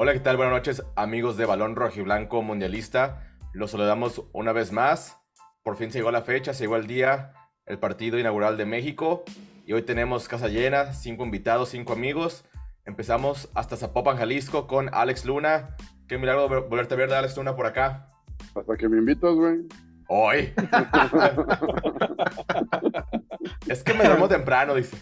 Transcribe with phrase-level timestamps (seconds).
[0.00, 0.36] Hola, ¿qué tal?
[0.36, 3.34] Buenas noches, amigos de Balón Rojo y Blanco Mundialista.
[3.52, 5.18] Los saludamos una vez más.
[5.64, 7.32] Por fin se llegó la fecha, se llegó el día,
[7.66, 9.24] el partido inaugural de México.
[9.66, 12.44] Y hoy tenemos casa llena, cinco invitados, cinco amigos.
[12.84, 15.74] Empezamos hasta Zapopan, Jalisco, con Alex Luna.
[16.06, 18.12] Qué milagro volverte a ver, Alex Luna, por acá.
[18.54, 19.66] Hasta que me invitas, güey.
[20.06, 20.54] Hoy.
[23.66, 24.96] es que me duermo temprano, dice.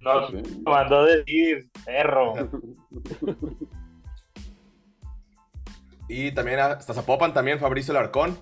[0.00, 0.28] No,
[0.66, 2.34] mandó decir, perro.
[6.10, 8.36] y también hasta Zapopan, también Fabricio Larcón.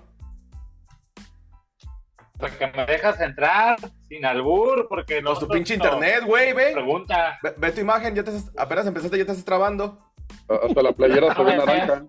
[2.39, 3.77] Porque me dejas entrar
[4.07, 5.31] sin albur, porque no.
[5.31, 6.71] Pues tu pinche internet, güey, ve.
[6.73, 7.37] Pregunta.
[7.57, 9.99] Ve, tu imagen, ya te apenas empezaste, ya te estás trabando.
[10.47, 12.05] Hasta la playera se ve naranja.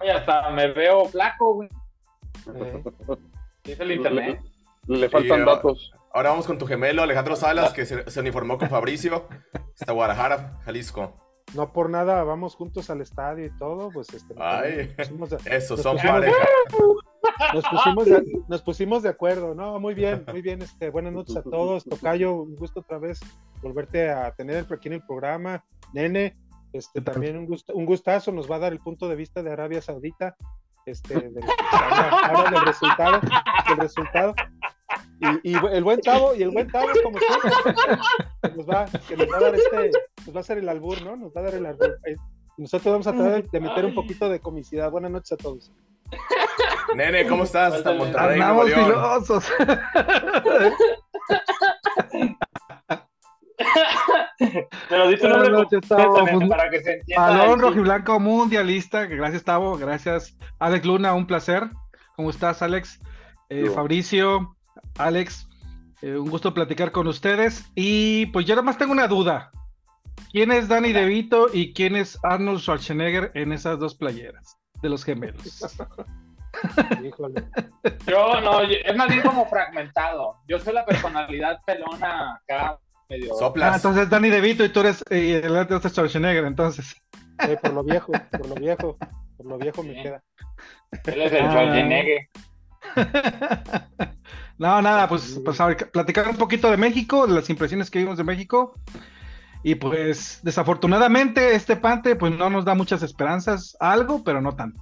[0.00, 1.68] Oye, hasta me veo flaco, güey.
[3.62, 4.38] ¿Qué es el internet?
[4.86, 5.92] Le, faltan datos.
[6.12, 9.28] Ahora vamos con tu gemelo, Alejandro Salas, que se, uniformó con Fabricio.
[9.80, 11.31] Hasta Guadalajara, Jalisco.
[11.54, 14.34] No por nada, vamos juntos al estadio y todo, pues este.
[14.38, 14.94] Ay,
[15.46, 16.36] eso, son pareja.
[17.52, 19.78] Nos pusimos, de, nos pusimos de acuerdo, ¿no?
[19.78, 20.62] Muy bien, muy bien.
[20.62, 21.84] Este, buenas noches a todos.
[21.84, 23.20] Tocayo, un gusto otra vez
[23.60, 25.62] volverte a tener aquí en el programa.
[25.92, 26.36] Nene,
[26.72, 28.32] este, también un, gusto, un gustazo.
[28.32, 30.36] Nos va a dar el punto de vista de Arabia Saudita,
[30.86, 33.20] este, del, del resultado,
[33.68, 34.34] del resultado.
[35.42, 37.50] Y, el buen Tavo, y el buen Tavo, como siempre,
[38.56, 39.90] nos va, que nos va a dar este,
[40.26, 41.16] nos va a hacer el albur, ¿no?
[41.16, 41.96] Nos va a dar el albur.
[42.56, 44.90] Nosotros vamos a tratar de meter un poquito de comicidad.
[44.90, 45.72] Buenas noches a todos.
[46.96, 47.74] Nene, ¿cómo estás?
[47.74, 49.52] Hasta Monterrey, Andamos filosos.
[54.88, 56.48] Pero nombre noches, Tavo.
[56.48, 57.28] para que se entienda.
[57.28, 59.06] Balón rojiblanco mundialista.
[59.06, 59.76] Gracias, Tavo.
[59.78, 61.14] Gracias, Alex Luna.
[61.14, 61.70] Un placer.
[62.16, 63.00] ¿Cómo estás, Alex?
[63.48, 64.56] Eh, Fabricio,
[64.98, 65.48] Alex,
[66.02, 67.64] eh, un gusto platicar con ustedes.
[67.74, 69.50] Y pues yo nada más tengo una duda.
[70.30, 75.04] ¿Quién es Danny DeVito y quién es Arnold Schwarzenegger en esas dos playeras de los
[75.04, 75.76] gemelos?
[78.06, 80.36] Yo no, es más bien como fragmentado.
[80.46, 83.32] Yo soy la personalidad pelona acá medio.
[83.62, 86.94] Ah, entonces Danny DeVito y tú eres y el otro es Schwarzenegger, entonces.
[87.62, 88.96] por lo viejo, por lo viejo,
[89.36, 90.22] por lo viejo me queda.
[91.06, 91.50] Él es el ah.
[91.50, 92.28] Schwarzenegger.
[94.62, 97.98] no, nada, pues, pues a ver, platicar un poquito de México, de las impresiones que
[97.98, 98.74] vimos de México.
[99.64, 104.80] Y pues desafortunadamente este Pante pues no nos da muchas esperanzas, algo, pero no tanto.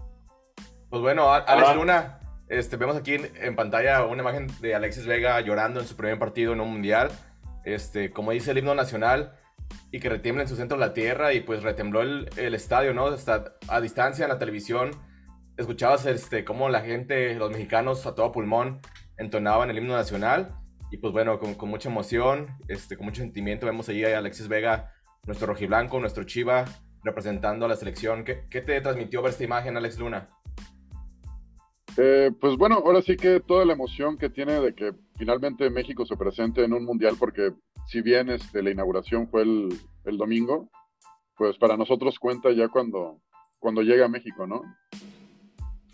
[0.90, 2.18] Pues bueno, Alex Luna,
[2.50, 6.52] este, vemos aquí en, pantalla una imagen de Alexis Vega llorando en su primer partido
[6.52, 7.10] en un mundial,
[7.64, 9.32] este, como dice el himno nacional,
[9.90, 13.14] y que retiembla en su centro la tierra, y pues retembló el, el estadio, ¿no?
[13.14, 14.90] Está a distancia en la televisión,
[15.56, 18.80] escuchabas este, cómo la gente, los mexicanos a todo pulmón
[19.20, 20.56] entonaban el himno nacional.
[20.90, 24.92] Y pues bueno, con, mucha emoción, este, con mucho sentimiento, vemos ahí a Alexis Vega,
[25.24, 26.64] nuestro rojiblanco, nuestro chiva,
[27.04, 28.24] representando a la selección.
[28.24, 30.28] ¿Qué, qué te transmitió ver esta imagen, Alex Luna?
[31.96, 36.04] Eh, pues bueno, ahora sí que toda la emoción que tiene de que finalmente México
[36.06, 37.52] se presente en un mundial, porque
[37.86, 39.68] si bien este, la inauguración fue el,
[40.04, 40.70] el domingo,
[41.36, 43.20] pues para nosotros cuenta ya cuando,
[43.58, 44.62] cuando llega a México, ¿no?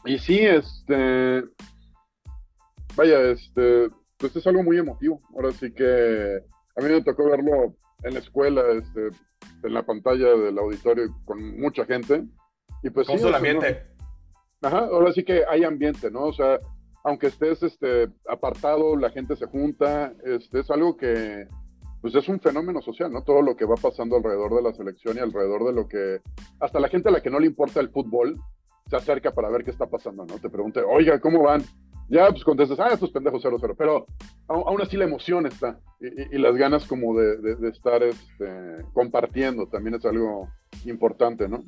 [0.06, 1.42] Y sí, este.
[2.97, 3.89] Vaya, este.
[4.19, 5.21] Pues es algo muy emotivo.
[5.34, 6.41] Ahora sí que.
[6.77, 9.09] A mí me tocó verlo en la escuela, este,
[9.62, 12.25] en la pantalla del auditorio con mucha gente.
[12.83, 13.83] Y pues ¿Cómo sí, el ambiente?
[14.62, 16.25] Ajá, ahora sí que hay ambiente, ¿no?
[16.25, 16.61] O sea,
[17.05, 21.47] aunque estés este, apartado, la gente se junta, este, es algo que,
[22.01, 23.23] pues es un fenómeno social, ¿no?
[23.23, 26.21] Todo lo que va pasando alrededor de la selección y alrededor de lo que,
[26.61, 28.39] hasta la gente a la que no le importa el fútbol,
[28.89, 30.39] se acerca para ver qué está pasando, ¿no?
[30.39, 31.63] Te pregunte, oiga, ¿cómo van?
[32.09, 34.06] Ya, pues contestas, ah, estos pendejos 0-0, pero
[34.47, 40.05] aún así la emoción está y, las ganas como de, estar este, compartiendo también es
[40.05, 40.49] algo
[40.84, 41.65] importante, ¿no?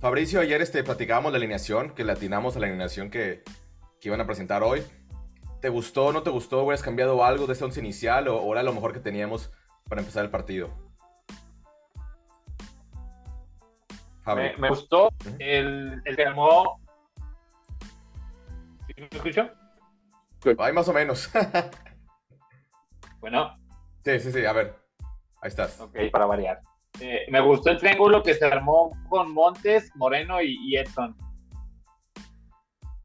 [0.00, 3.42] Fabricio, ayer este, platicábamos la alineación, que le atinamos a la alineación que,
[4.00, 4.82] que iban a presentar hoy.
[5.60, 6.62] ¿Te gustó o no te gustó?
[6.62, 9.50] ¿Hubieras cambiado algo de ese once inicial o, o era lo mejor que teníamos
[9.88, 10.70] para empezar el partido?
[14.34, 16.80] Me, gustó el, el que armó.
[18.98, 19.48] ¿Me escuchó?
[20.58, 21.30] Hay más o menos.
[23.20, 23.54] bueno.
[24.04, 24.74] Sí, sí, sí, a ver.
[25.40, 25.80] Ahí estás.
[25.80, 26.60] Ok, para variar.
[27.00, 31.16] Eh, me gustó el triángulo que se armó con Montes, Moreno y, Edson.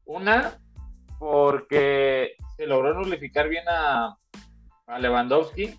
[0.04, 0.58] Una,
[1.18, 4.16] porque se logró nulificar bien a,
[4.86, 5.78] a Lewandowski,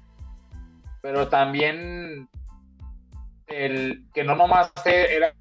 [1.01, 2.29] pero también
[3.47, 5.33] el que no nomás era,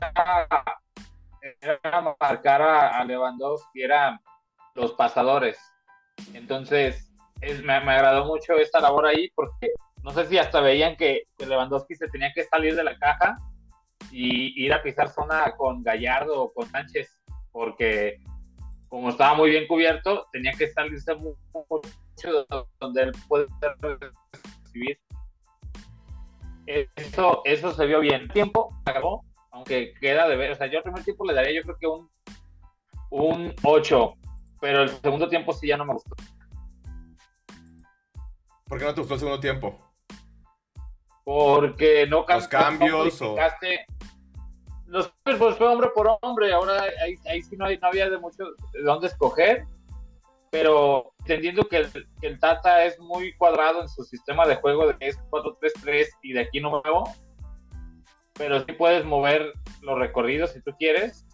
[1.61, 4.21] era marcar a, Lewandowski, eran
[4.75, 5.59] los pasadores.
[6.33, 7.11] Entonces,
[7.63, 9.73] me, agradó mucho esta labor ahí porque
[10.03, 13.39] no sé si hasta veían que, Lewandowski se tenía que salir de la caja
[14.11, 17.19] y ir a pisar zona con Gallardo o con Sánchez,
[17.53, 18.21] porque
[18.89, 22.47] como estaba muy bien cubierto, tenía que listo mucho
[22.79, 23.47] donde él puede
[23.81, 25.01] recibir.
[26.67, 28.29] Eso, eso se vio bien.
[28.29, 30.53] tiempo acabó, aunque queda de ver.
[30.53, 32.09] O sea, yo al primer tiempo le daría, yo creo que un,
[33.11, 34.15] un 8,
[34.65, 36.17] pero el segundo tiempo sí ya no me gustó.
[38.67, 39.79] ¿Por qué no te gustó el segundo tiempo?
[41.23, 43.37] Porque no Los cambios o
[44.87, 46.83] los pues fue hombre por hombre, ahora
[47.27, 49.67] ahí, sí no, había de mucho de dónde escoger,
[50.51, 51.87] pero entendiendo que
[52.23, 56.33] el, Tata es muy cuadrado en su sistema de juego de que es 4-3-3 y
[56.33, 57.05] de aquí no muevo,
[58.33, 59.53] pero sí puedes mover
[59.83, 61.27] los recorridos si tú quieres.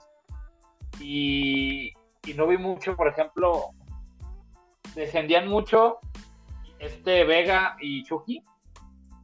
[0.99, 1.93] Y,
[2.25, 3.71] y no vi mucho, por ejemplo,
[4.95, 5.99] descendían mucho
[6.79, 8.43] este Vega y Chucky,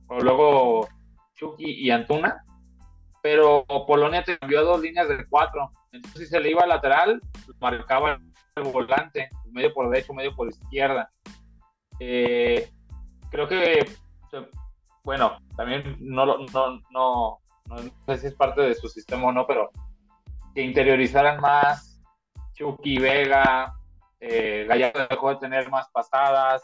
[0.09, 0.89] o luego
[1.35, 2.47] Chucky y Antuna
[3.27, 5.73] pero Polonia te cambió dos líneas de cuatro.
[5.91, 7.21] Entonces, si se le iba al lateral,
[7.59, 8.21] marcaba
[8.55, 11.11] el volante, medio por derecho, medio por izquierda.
[11.99, 12.71] Eh,
[13.29, 13.85] creo que,
[15.03, 16.39] bueno, también no, no,
[16.93, 19.73] no, no, sé si es parte de su sistema o no, pero
[20.55, 21.96] que interiorizaran más
[22.57, 23.73] Chucky Vega,
[24.19, 26.63] eh, Gallardo dejó de tener más pasadas.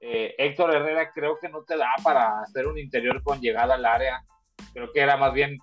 [0.00, 3.84] Eh, Héctor Herrera creo que no te da para hacer un interior con llegada al
[3.84, 4.24] área
[4.72, 5.58] creo que era más bien,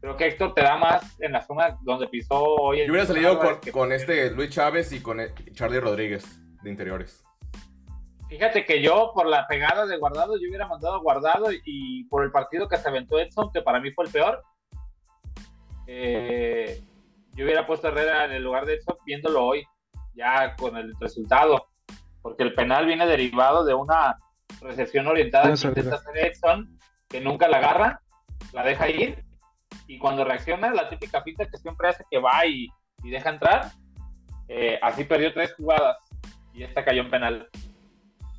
[0.00, 2.78] creo que Héctor te da más en la zona donde pisó hoy.
[2.78, 3.40] Yo hubiera salido
[3.72, 6.24] con, este Luis Chávez y con e, Charlie Rodríguez
[6.62, 7.24] de interiores.
[8.28, 12.24] Fíjate que yo, por la pegada de Guardado, yo hubiera mandado a Guardado y, por
[12.24, 14.42] el partido que se aventó Edson, que para mí fue el peor,
[15.86, 16.82] eh,
[17.34, 19.64] yo hubiera puesto a Herrera en el lugar de Edson viéndolo hoy,
[20.14, 21.66] ya con el resultado,
[22.22, 24.16] porque el penal viene derivado de una
[24.60, 26.78] recepción orientada que intenta hacer Edson,
[27.08, 28.00] que nunca la agarra,
[28.52, 29.24] la deja ir
[29.86, 32.68] y cuando reacciona, la típica pinta que siempre hace que va y,
[33.02, 33.72] deja entrar,
[34.48, 35.98] eh, así perdió tres jugadas
[36.54, 37.48] y esta cayó en penal.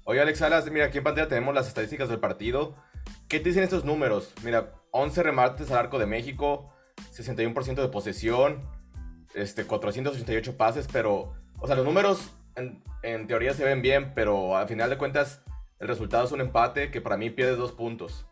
[0.05, 2.75] Oye, Alex Salas, mira, aquí en pantalla tenemos las estadísticas del partido.
[3.27, 4.33] ¿Qué te dicen estos números?
[4.43, 6.71] Mira, 11 remates al arco de México,
[7.11, 8.63] 61% de posesión,
[9.35, 14.67] este, 488 pases, pero, o sea, los números en, teoría se ven bien, pero al
[14.67, 15.43] final de cuentas
[15.79, 18.25] el resultado es un empate que para mí pierde dos puntos.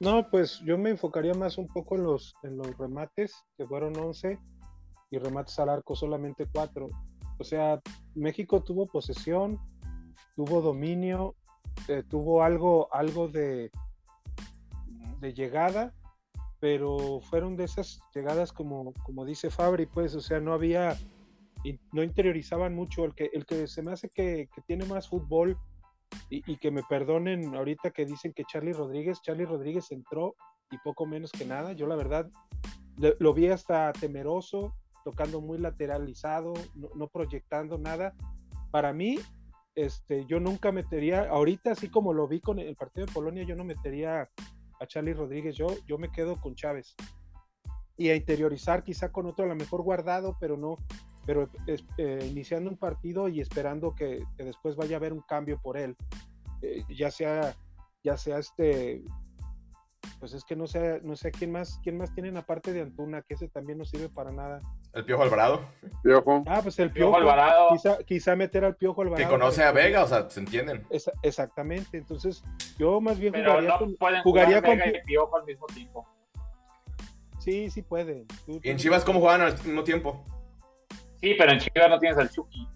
[0.00, 3.96] No, pues yo me enfocaría más un poco en los, en los remates, que fueron
[3.96, 4.38] 11,
[5.10, 6.88] y remates al arco solamente 4.
[7.38, 7.80] O sea,
[8.14, 9.58] México tuvo posesión,
[10.34, 11.34] tuvo dominio,
[11.88, 13.70] eh, tuvo algo, algo de
[15.20, 15.92] llegada,
[16.60, 20.96] pero fueron de esas llegadas como, como dice Fabri, pues, o sea, no había,
[21.92, 23.04] no interiorizaban mucho.
[23.04, 25.58] El que, el que se me hace que, que tiene más fútbol
[26.30, 30.34] y, que me perdonen ahorita que dicen que Charlie Rodríguez, Charlie Rodríguez entró
[30.70, 31.72] y poco menos que nada.
[31.72, 32.28] Yo la verdad
[33.18, 34.74] lo vi hasta temeroso,
[35.04, 38.14] tocando muy lateralizado, no, proyectando nada.
[38.70, 39.18] Para mí,
[39.74, 43.54] este, yo nunca metería, ahorita así como lo vi con el partido de Polonia, yo
[43.54, 44.28] no metería
[44.80, 46.94] a Charlie Rodríguez, yo, yo me quedo con Chávez.
[47.96, 50.76] Y a interiorizar quizá con otro a lo mejor guardado, pero no,
[51.24, 55.76] pero eh, iniciando un partido y esperando que, después vaya a haber un cambio por
[55.76, 55.96] él,
[56.62, 57.54] eh, ya sea,
[58.04, 59.02] ya sea este,
[60.20, 63.22] pues es que no sé, no sé quién más, quién más tienen aparte de Antuna,
[63.22, 64.60] que ese también no sirve para nada.
[64.92, 65.60] El Piojo Alvarado.
[66.02, 66.44] Piojo.
[66.46, 67.68] Ah, pues el Piojo, Alvarado.
[68.06, 69.28] Quizá, meter al Piojo Alvarado.
[69.28, 70.86] Que conoce a Vega, o sea, se entienden.
[71.22, 72.42] exactamente, entonces
[72.78, 76.06] yo más bien jugaría con, jugaría con Vega y Piojo al mismo tiempo.
[77.38, 78.26] Sí, sí puede.
[78.48, 80.24] ¿Y en Chivas cómo juegan al mismo tiempo?
[81.20, 82.68] Sí, pero en Chivas no tienes al Chucky.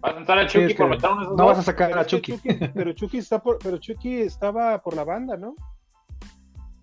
[0.00, 2.38] Vas a entrar al Chucky por meter unos No vas a sacar a Chucky.
[2.74, 5.56] pero Chucky está por, pero Chucky estaba por la banda, ¿no?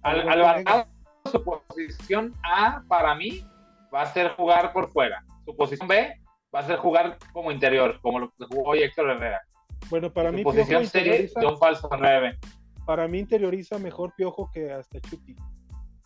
[0.04, 0.88] Al, Alvarado,
[1.32, 3.46] su posición A para mí
[3.94, 5.24] va a ser jugar por fuera.
[5.46, 6.20] Su posición B
[6.54, 9.42] va a ser jugar como interior, como lo que jugó hoy Héctor Herrera.
[9.90, 12.38] Bueno, para su mí posición de un falso 9.
[12.86, 15.36] Para mí interioriza mejor Piojo que hasta Chucky.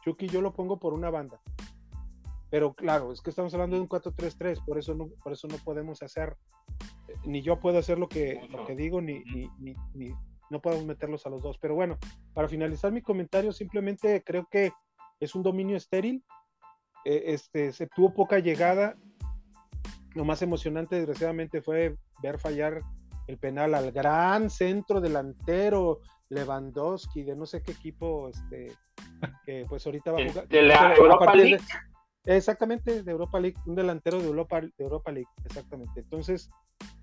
[0.03, 1.39] Chucky yo lo pongo por una banda.
[2.49, 5.57] Pero claro, es que estamos hablando de un 4-3-3, por eso no, por eso no
[5.57, 6.37] podemos hacer,
[7.07, 10.15] eh, ni yo puedo hacer lo que, lo que digo, ni, ni, ni,
[10.49, 11.57] no podemos meterlos a los dos.
[11.59, 11.97] Pero bueno,
[12.33, 14.71] para finalizar mi comentario, simplemente creo que
[15.19, 16.23] es un dominio estéril.
[17.03, 18.95] Eh, este, se tuvo poca llegada.
[20.13, 22.81] Lo más emocionante, desgraciadamente, fue ver fallar
[23.27, 25.99] el penal al gran centro delantero
[26.29, 28.71] Lewandowski de no sé qué equipo, este,
[29.45, 30.47] que pues ahorita va a jugar.
[30.47, 31.59] De la Europa League.
[32.25, 35.99] Exactamente, de Europa League, un delantero de Europa, de Europa League, exactamente.
[35.99, 36.49] Entonces,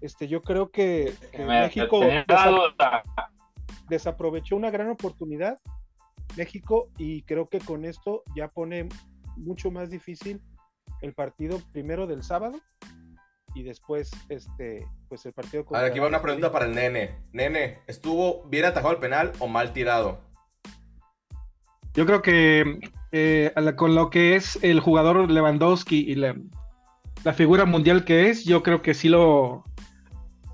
[0.01, 2.01] este, yo creo que, México
[3.89, 5.59] desaprovechó una gran oportunidad
[6.37, 8.89] México y creo que con esto ya pone
[9.37, 10.41] mucho más difícil
[11.01, 12.59] el partido primero del sábado
[13.55, 17.19] y después este pues el partido con aquí va una pregunta para el nene.
[17.33, 20.21] Nene, ¿estuvo bien atajado el penal o mal tirado?
[21.95, 22.81] Yo creo que
[23.13, 26.35] eh, con lo que es el jugador Lewandowski y la,
[27.35, 29.65] figura mundial que es, yo creo que sí lo,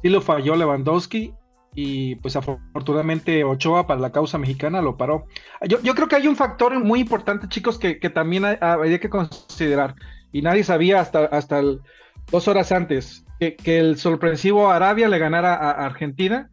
[0.02, 1.33] sí lo falló Lewandowski
[1.75, 5.26] y pues afortunadamente Ochoa para la causa mexicana lo paró.
[5.68, 9.95] Yo, creo que hay un factor muy importante, chicos, que, también hay, que considerar
[10.33, 11.62] y nadie sabía hasta, hasta
[12.30, 16.50] dos horas antes que, que, el sorpresivo Arabia le ganara a Argentina.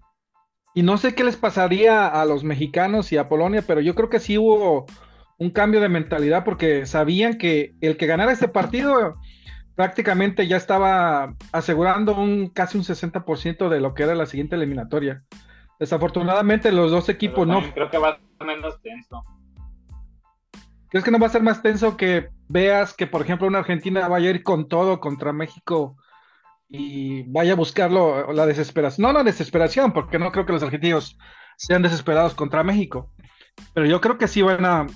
[0.76, 4.10] Y no sé qué les pasaría a los mexicanos y a Polonia, pero yo creo
[4.10, 4.86] que sí hubo
[5.38, 9.16] un cambio de mentalidad porque sabían que el que ganara este partido
[9.76, 15.24] prácticamente ya estaba asegurando un casi un 60% de lo que era la siguiente eliminatoria.
[15.80, 17.62] Desafortunadamente los dos equipos no.
[17.74, 19.24] Creo que va a ser menos tenso.
[20.90, 24.10] ¿Crees que no va a ser más tenso que veas que, por ejemplo, una Argentina
[24.10, 25.96] vaya a ir con todo contra México
[26.70, 29.04] y vaya a buscarlo, la desesperación?
[29.04, 31.18] No, la desesperación, porque no creo que los argentinos
[31.58, 33.12] sean desesperados contra México.
[33.74, 34.88] Pero yo creo que sí van a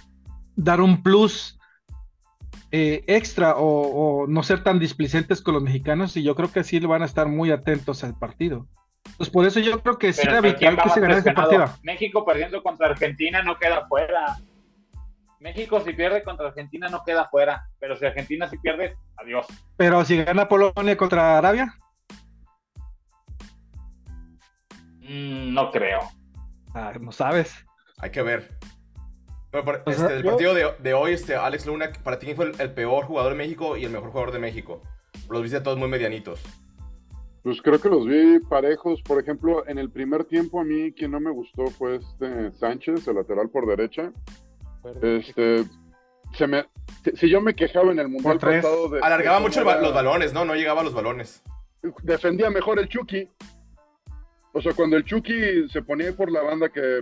[0.55, 1.57] dar un plus
[2.71, 6.79] eh, extra o, no ser tan displicentes con los mexicanos y yo creo que sí
[6.79, 8.67] van a estar muy atentos al partido.
[9.17, 11.65] Pues por eso yo creo que sí era vital que se ganara este partido.
[11.83, 14.37] México perdiendo contra Argentina no queda fuera.
[15.39, 19.47] México si pierde contra Argentina no queda fuera, pero si Argentina si pierde, adiós.
[19.77, 21.73] Pero si gana Polonia contra Arabia.
[24.99, 26.01] Mm, no creo.
[26.73, 27.55] Ah, no sabes.
[27.99, 28.59] Hay que ver.
[29.87, 33.31] Este, el partido de, hoy, este, Alex Luna, para ti quién fue el, peor jugador
[33.31, 34.81] de México y el mejor jugador de México.
[35.29, 36.39] Los viste todos muy medianitos.
[37.41, 39.01] Pues creo que los vi parejos.
[39.01, 43.07] Por ejemplo, en el primer tiempo a mí quien no me gustó fue este Sánchez,
[43.07, 44.11] el lateral por derecha.
[45.01, 45.65] Este,
[46.33, 46.65] se me,
[47.15, 50.55] si yo me quejaba en el mundial pasado de, alargaba mucho los balones, no, no
[50.55, 51.43] llegaba a los balones.
[52.03, 53.29] Defendía mejor el Chucky.
[54.53, 57.01] O sea, cuando el Chucky se ponía por la banda que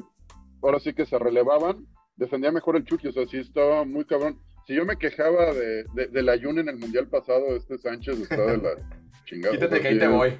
[0.61, 4.39] ahora sí que se relevaban, defendía mejor el Chucky, o sea, sí estaba muy cabrón.
[4.65, 8.45] Si yo me quejaba de, de, del ayuno en el mundial pasado, este Sánchez está
[8.45, 8.69] de la
[9.25, 9.55] chingada.
[9.55, 10.37] Quítate que ahí te voy.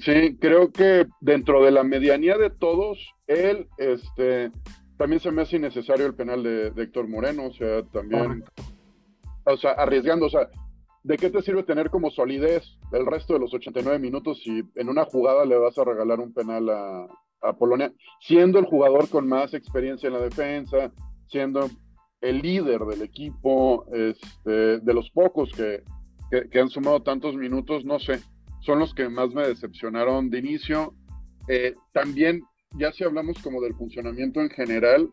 [0.00, 4.50] Sí, creo que dentro de la medianía de todos, él, este,
[4.98, 8.44] también se me hace innecesario el penal de, Héctor Moreno, o sea, también,
[9.44, 10.48] o sea, arriesgando, o sea,
[11.04, 14.88] ¿de qué te sirve tener como solidez el resto de los 89 minutos si en
[14.88, 17.06] una jugada le vas a regalar un penal a,
[17.42, 20.92] a Polonia, siendo el jugador con más experiencia en la defensa,
[21.28, 21.70] siendo
[22.20, 25.82] el líder del equipo, este, de los pocos que,
[26.58, 28.20] han sumado tantos minutos, no sé,
[28.60, 30.94] son los que más me decepcionaron de inicio.
[31.48, 35.10] Eh, también, ya si hablamos como del funcionamiento en general,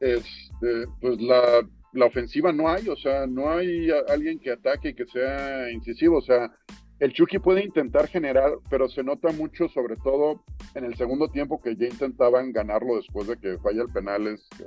[0.00, 4.94] este, pues la, la ofensiva no hay, o sea, no hay alguien que ataque y
[4.94, 6.50] que sea incisivo, o sea,
[6.98, 10.42] el Chucky puede intentar generar, pero se nota mucho, sobre todo
[10.74, 14.64] en el segundo tiempo, que ya intentaban ganarlo después de que falla el penal este,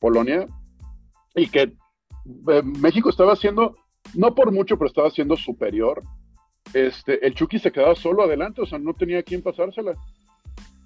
[0.00, 0.46] Polonia.
[1.36, 3.76] Y que eh, México estaba haciendo,
[4.14, 6.02] no por mucho, pero estaba siendo superior.
[6.74, 9.94] Este, el Chucky se quedaba solo adelante, o sea, no tenía quien pasársela.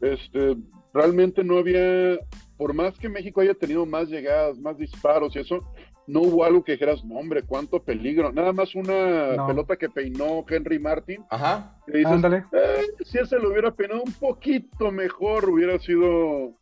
[0.01, 0.57] Este,
[0.93, 2.19] realmente no había,
[2.57, 5.65] por más que México haya tenido más llegadas, más disparos y eso,
[6.07, 8.33] no hubo algo que dijeras, no hombre, cuánto peligro.
[8.33, 11.25] Nada más una pelota que peinó Henry Martin.
[11.31, 11.79] Ajá.
[12.05, 12.45] Ándale.
[12.53, 16.55] Eh, si él se lo hubiera peinado un poquito mejor, hubiera sido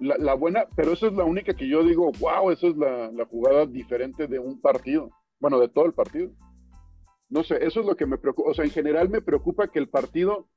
[0.00, 3.66] la, buena, pero esa es la única que yo digo, wow, esa es la, jugada
[3.66, 5.10] diferente de un partido.
[5.38, 6.30] Bueno, de todo el partido.
[7.28, 8.50] No sé, eso es lo que me preocupa.
[8.50, 10.48] O sea, en general me preocupa que el partido.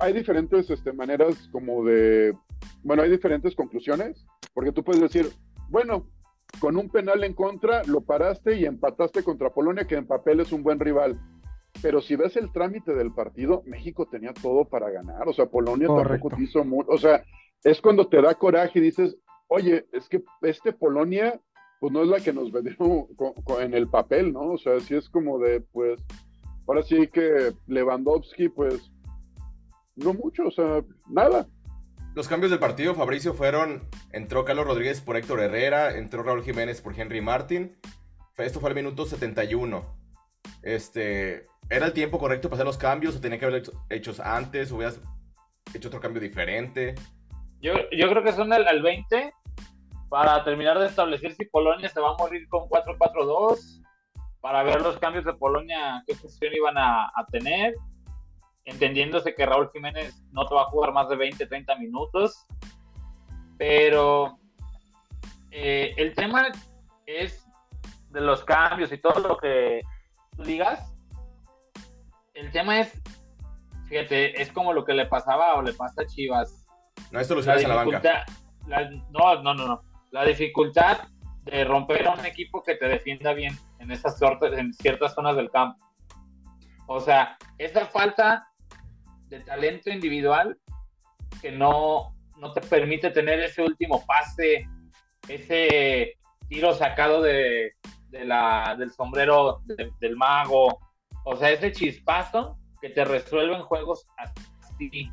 [0.00, 2.34] Hay diferentes este, maneras como de.
[2.82, 5.28] Bueno, hay diferentes conclusiones, porque tú puedes decir,
[5.68, 6.06] bueno,
[6.58, 10.52] con un penal en contra, lo paraste y empataste contra Polonia, que en papel es
[10.52, 11.20] un buen rival.
[11.82, 15.28] Pero si ves el trámite del partido, México tenía todo para ganar.
[15.28, 16.90] O sea, Polonia tampoco hizo mucho.
[16.90, 17.24] O sea,
[17.62, 19.16] es cuando te da coraje y dices,
[19.48, 21.40] oye, es que este Polonia,
[21.80, 23.08] pues no es la que nos vendieron
[23.60, 24.52] en el papel, ¿no?
[24.52, 26.00] O sea, sí es como de, pues,
[26.66, 28.90] ahora sí que Lewandowski, pues,
[29.96, 31.46] no mucho, o sea, nada.
[32.14, 36.80] Los cambios del partido, Fabricio, fueron, entró Carlos Rodríguez por Héctor Herrera, entró Raúl Jiménez
[36.80, 37.76] por Henry Martin.
[38.36, 39.84] Esto fue el minuto 71.
[40.62, 44.70] Este, ¿Era el tiempo correcto para hacer los cambios o tenía que haber hecho antes
[44.70, 45.00] o hubieras
[45.74, 46.94] hecho otro cambio diferente?
[47.60, 49.32] Yo, yo creo que son al, 20
[50.08, 53.82] para terminar de establecer si Polonia se va a morir con 4-4-2,
[54.40, 57.74] para ver los cambios de Polonia, qué posición iban a, a tener
[58.64, 62.46] entendiéndose que Raúl Jiménez no te va a jugar más de 20, 30 minutos,
[63.58, 64.38] pero
[65.50, 66.48] eh, el tema
[67.06, 67.46] es
[68.10, 69.82] de los cambios y todo lo que
[70.36, 70.94] tú digas.
[72.32, 73.00] El tema es,
[73.88, 76.66] fíjate, es como lo que le pasaba o le pasa a Chivas.
[77.10, 78.24] No hay soluciones a la banca.
[79.10, 79.82] no, no, no, no.
[80.10, 81.08] La dificultad
[81.42, 85.50] de romper a un equipo que te defienda bien en esas en ciertas zonas del
[85.50, 85.78] campo.
[86.86, 88.48] O sea, esa falta
[89.34, 90.56] de talento individual
[91.42, 94.68] que no, no te permite tener ese último pase,
[95.28, 96.16] ese
[96.48, 97.72] tiro sacado de,
[98.12, 99.60] la, del sombrero
[100.00, 100.78] del mago,
[101.24, 105.10] o sea, ese chispazo que te resuelve en juegos así.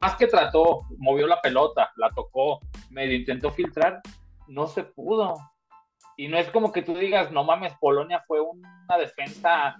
[0.00, 4.00] más que trató, movió la pelota, la tocó, medio intentó filtrar,
[4.48, 5.36] no se pudo.
[6.16, 9.76] Y no es como que tú digas, no mames, Polonia fue una defensa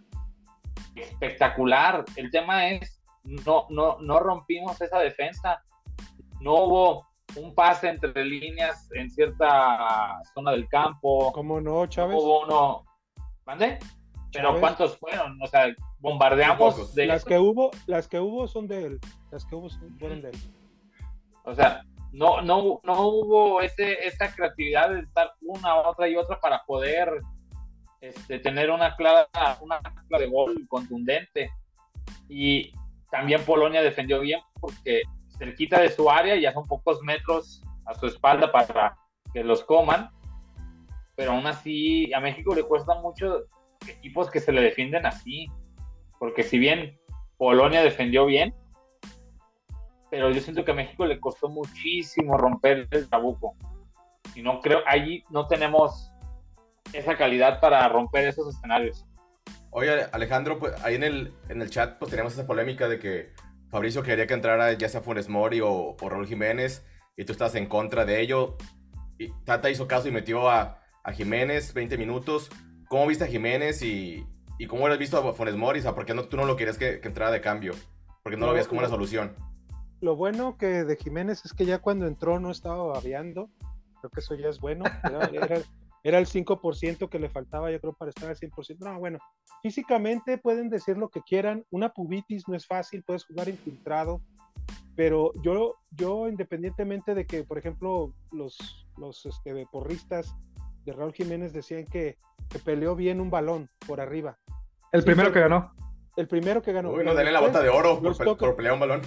[0.95, 2.05] espectacular.
[2.17, 5.63] El tema es, no, no, no rompimos esa defensa.
[6.41, 7.07] No hubo
[7.37, 11.33] un pase entre líneas en cierta zona del campo.
[11.33, 12.17] ¿Cómo no, Chávez?
[12.17, 12.85] No hubo uno.
[13.47, 13.79] ¿Mande?
[14.33, 15.41] Pero ¿cuántos fueron?
[15.43, 19.01] O sea, bombardeamos de las que hubo, las que hubo son de él.
[19.31, 19.69] Las que hubo
[19.99, 20.39] fueron de él.
[21.45, 21.83] O sea,
[22.13, 27.21] no, no, no hubo ese, esa creatividad de estar una, otra y otra para poder
[28.01, 29.29] este, tener una clara,
[29.61, 31.51] una clara de gol contundente.
[32.29, 32.73] Y
[33.11, 35.03] también Polonia defendió bien porque
[35.39, 38.97] cerquita de su área, ya son pocos metros a su espalda para
[39.33, 40.11] que los coman.
[41.17, 43.45] Pero aún así, a México le cuesta mucho
[43.87, 45.49] equipos que se le defienden así.
[46.19, 46.99] Porque si bien
[47.37, 48.55] Polonia defendió bien,
[50.11, 53.55] pero yo siento que a México le costó muchísimo romper el trabuco.
[54.35, 56.13] Y no creo, allí no tenemos
[56.93, 59.07] esa calidad para romper esos escenarios.
[59.71, 63.33] Oye, Alejandro, pues ahí en el, en el chat pues teníamos esa polémica de que
[63.69, 66.85] Fabricio quería que entrara ya sea Funes Mori o, o Raúl Jiménez
[67.17, 68.57] y tú estás en contra de ello.
[69.19, 72.51] Y Tata hizo caso y metió a, a Jiménez 20 minutos.
[72.89, 74.27] ¿Cómo viste a Jiménez y,
[74.59, 75.79] y cómo hubieras visto a Funes Mori?
[75.79, 77.75] O sea, ¿por qué no, tú no lo querías que, que entrara de cambio?
[78.23, 79.37] Porque no, lo veías como una solución
[80.01, 83.51] lo bueno que de Jiménez es que ya cuando entró no estaba babeando.
[84.01, 84.85] Creo que eso ya es bueno.
[85.33, 85.61] Era,
[86.03, 88.79] el 5% que le faltaba, yo creo, para estar al 100%.
[88.81, 89.19] No, bueno,
[89.63, 91.65] físicamente pueden decir lo que quieran.
[91.71, 94.23] Una pubitis no es fácil, puedes jugar infiltrado.
[94.97, 100.35] Pero yo, yo independientemente de que, por ejemplo, los, los este, porristas
[100.85, 102.19] de Raúl Jiménez decían que,
[102.65, 104.37] peleó bien un balón por arriba.
[104.91, 105.73] El primero que ganó.
[106.17, 106.91] El primero que ganó.
[106.91, 109.03] Uy, no, dale la bota de oro por, por pelear un balón.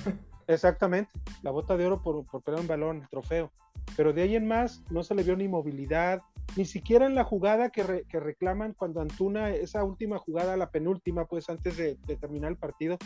[0.47, 3.51] Exactamente, la bota de oro por, por pelear un balón, el trofeo.
[3.95, 6.21] Pero de ahí en más no se le vio ni movilidad,
[6.55, 11.49] ni siquiera en la jugada que, reclaman cuando Antuna, esa última jugada, la penúltima, pues
[11.49, 12.97] antes de, terminar el partido,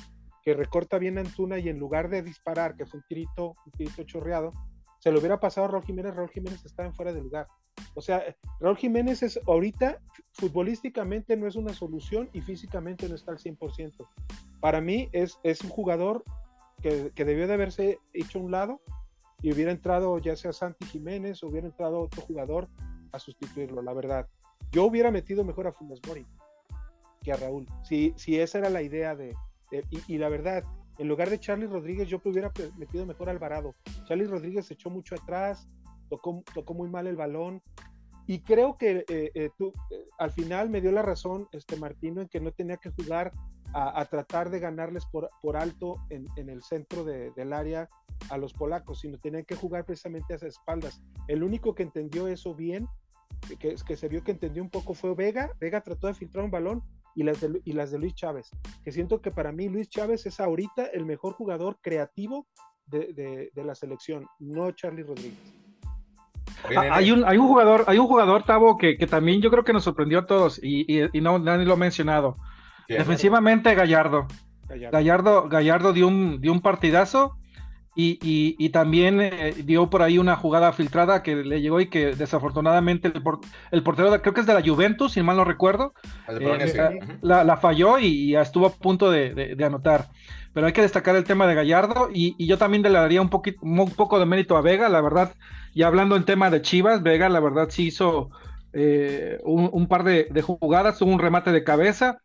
[0.44, 4.04] que recorta bien Antuna y en lugar de disparar, que fue un tirito, un tirito
[4.04, 4.54] chorreado,
[5.00, 7.48] se lo hubiera pasado a Raúl Jiménez, Raúl Jiménez estaba en fuera de lugar.
[7.94, 8.24] O sea,
[8.60, 10.00] Raúl Jiménez es ahorita,
[10.34, 14.08] futbolísticamente no es una solución y físicamente no está al 100%.
[14.60, 16.24] Para mí es, es un jugador
[16.82, 18.82] que, debió de haberse hecho a un lado
[19.42, 22.68] y hubiera entrado ya sea Santi Jiménez o hubiera entrado otro jugador
[23.12, 24.28] a sustituirlo, la verdad.
[24.72, 26.26] Yo hubiera metido mejor a Funes Mori
[27.22, 29.36] que a Raúl, si, si esa era la idea de...
[30.08, 30.64] y, la verdad,
[30.98, 33.74] en lugar de Charlie Rodríguez, yo hubiera metido mejor a Alvarado.
[34.06, 35.68] Charlie Rodríguez se echó mucho atrás,
[36.10, 37.62] tocó, tocó muy mal el balón.
[38.28, 42.22] Y creo que eh, eh, tú, eh, al final me dio la razón este Martino
[42.22, 43.32] en que no tenía que jugar
[43.78, 47.90] a, tratar de ganarles por, por alto en, en el centro de, del área
[48.32, 51.02] a los polacos, sino tenían que jugar precisamente a esas espaldas.
[51.28, 52.88] El único que entendió eso bien,
[53.60, 55.52] que, que se vio que entendió un poco fue Vega.
[55.60, 56.82] Vega trató de filtrar un balón
[57.14, 58.50] y las, de, y las de Luis Chávez,
[58.84, 62.48] que siento que para mí Luis Chávez es ahorita el mejor jugador creativo
[62.88, 65.54] de, de, de la selección, no Charlie Rodríguez.
[66.76, 69.64] Ah, hay un, hay un jugador, hay un jugador, Tavo, que, que también yo creo
[69.64, 72.38] que nos sorprendió a todos y, y, y no nadie lo ha mencionado.
[72.88, 74.28] Defensivamente Gallardo.
[74.68, 75.48] Gallardo.
[75.48, 77.38] Gallardo, dio un, dio un partidazo
[78.00, 82.14] y, y, también eh, dio por ahí una jugada filtrada que le llegó y que
[82.14, 83.24] desafortunadamente el,
[83.72, 85.94] el portero, creo que es de la Juventus, si mal no recuerdo,
[86.30, 90.10] eh, la, falló y, estuvo a punto de, anotar.
[90.54, 93.62] Pero hay que destacar el tema de Gallardo y, yo también le daría un, poquito,
[93.64, 95.34] un poco de mérito a Vega, la verdad.
[95.74, 98.30] Y hablando en tema de Chivas, Vega la verdad sí hizo
[98.74, 102.20] eh, un, par de, de jugadas, tuvo un remate de cabeza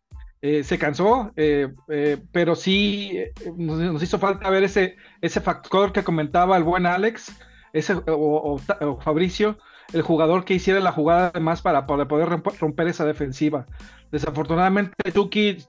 [0.45, 3.17] eh, se cansó, eh, eh, pero sí
[3.55, 7.33] nos, hizo falta ver ese, ese factor que comentaba el buen Alex,
[7.71, 8.59] ese, o,
[9.01, 9.57] Fabricio,
[9.93, 12.27] el jugador que hiciera la jugada más para, poder
[12.59, 13.67] romper esa defensiva.
[14.11, 15.59] Desafortunadamente, Tuki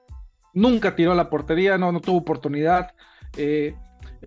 [0.53, 2.91] nunca tiró a la portería, no, no tuvo oportunidad.
[3.37, 3.75] el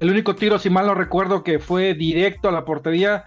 [0.00, 3.26] único tiro, si mal no recuerdo, que fue directo a la portería,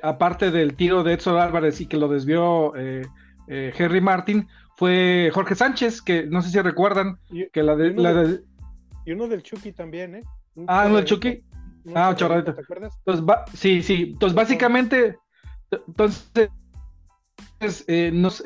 [0.00, 2.72] aparte del tiro de Edson Álvarez y que lo desvió
[3.48, 4.46] Henry Martin,
[4.82, 7.16] fue Jorge Sánchez, que no sé si recuerdan,
[7.52, 8.40] que la de...
[9.06, 10.24] Y uno, del Chucky también, ¿eh?
[10.66, 11.44] ah, uno del Chucky.
[11.94, 12.52] ah, chorrito.
[12.52, 12.92] ¿Te acuerdas?
[13.06, 14.08] Entonces, sí, sí.
[14.14, 15.16] Entonces, básicamente,
[15.86, 16.50] entonces,
[18.12, 18.42] nos,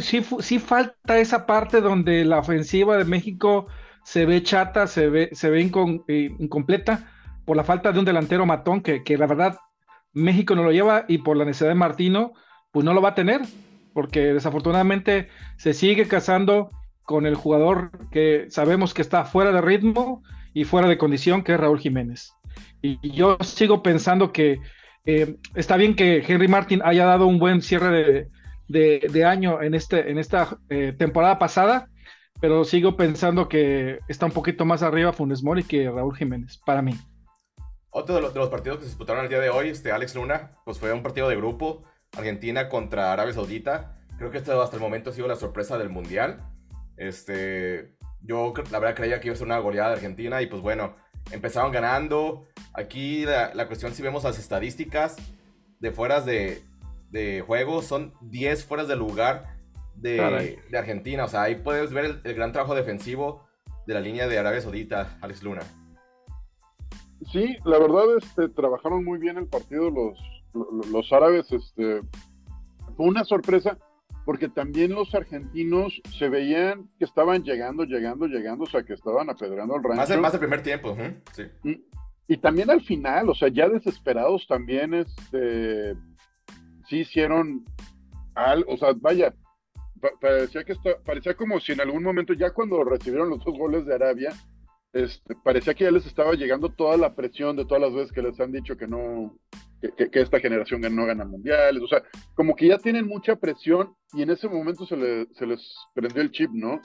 [0.00, 3.68] sí, sí, falta esa parte donde la ofensiva de México
[4.02, 7.12] se ve chata, se ve, se ve incompleta
[7.44, 9.56] por la falta de un delantero matón que, que la verdad
[10.14, 12.32] México no lo lleva y por la necesidad de Martino,
[12.72, 13.42] pues no lo va a tener,
[13.92, 16.70] porque desafortunadamente se sigue casando
[17.04, 20.22] con el jugador que sabemos que está fuera de ritmo
[20.54, 22.32] y fuera de condición, que es Raúl Jiménez.
[22.80, 24.60] Y yo sigo pensando que
[25.04, 28.28] eh, está bien que Henry Martin haya dado un buen cierre
[28.68, 31.88] de, año en, este, en esta eh, temporada pasada,
[32.40, 36.82] pero sigo pensando que está un poquito más arriba Funes Mori que Raúl Jiménez, para
[36.82, 36.94] mí.
[37.90, 40.78] Otro de los, partidos que se disputaron el día de hoy, este, Alex Luna, pues
[40.78, 41.84] fue un partido de grupo,
[42.16, 43.96] Argentina contra Arabia Saudita.
[44.18, 46.40] Creo que esto hasta el momento ha sido la sorpresa del Mundial.
[46.96, 50.62] Este, yo la verdad creía que iba a ser una goleada de Argentina y pues
[50.62, 50.94] bueno,
[51.30, 52.44] empezaron ganando.
[52.74, 55.16] Aquí la, cuestión, si vemos las estadísticas
[55.80, 56.62] de fueras de,
[57.10, 59.56] de juego, son 10 fueras de lugar
[59.94, 61.24] de, de, Argentina.
[61.24, 63.46] O sea, ahí puedes ver el, el gran trabajo defensivo
[63.86, 65.62] de la línea de Arabia Saudita, Alex Luna.
[67.30, 70.18] Sí, la verdad, este, trabajaron muy bien el partido los,
[70.54, 71.50] los, árabes.
[71.52, 72.00] Este,
[72.96, 73.78] fue una sorpresa
[74.24, 79.28] porque también los argentinos se veían que estaban llegando, llegando, llegando, o sea, que estaban
[79.30, 79.96] apedrando el rancho.
[79.96, 80.96] Más, más el primer tiempo,
[81.32, 81.44] sí.
[81.64, 81.84] Y,
[82.28, 85.96] y, también al final, o sea, ya desesperados también, este,
[86.88, 87.64] sí hicieron
[88.34, 89.34] algo, o sea, vaya,
[90.20, 93.94] parecía que parecía como si en algún momento, ya cuando recibieron los dos goles de
[93.94, 94.32] Arabia,
[94.92, 98.22] este, parecía que ya les estaba llegando toda la presión de todas las veces que
[98.22, 99.36] les han dicho que no,
[99.96, 102.02] que, esta generación no gana mundiales, o sea,
[102.34, 106.50] como que ya tienen mucha presión y en ese momento se, les prendió el chip,
[106.52, 106.80] ¿no?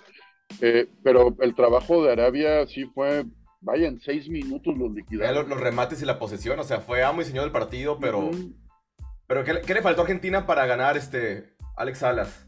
[0.61, 3.25] Eh, pero el trabajo de Arabia sí fue,
[3.61, 5.47] vaya, en seis minutos los liquidaron.
[5.49, 8.31] Los, remates y la posesión, o sea, fue amo y señor del partido, pero...
[9.27, 12.47] Pero ¿qué, ¿qué, le faltó a Argentina para ganar este Alex Salas?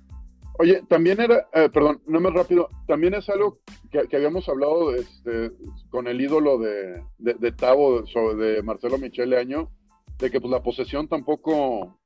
[0.61, 3.59] Oye, también era, eh, perdón, no más rápido, también es algo
[3.91, 5.51] que, habíamos hablado este,
[5.89, 9.71] con el ídolo de, de, Tavo, de Marcelo Michele Año,
[10.19, 11.99] de que pues la posesión tampoco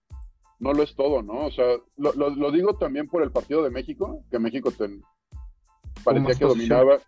[0.59, 1.45] no lo es todo, ¿no?
[1.45, 1.65] O sea,
[1.97, 4.71] lo, digo también por el partido de México, que México
[6.03, 6.99] parecía que dominaba.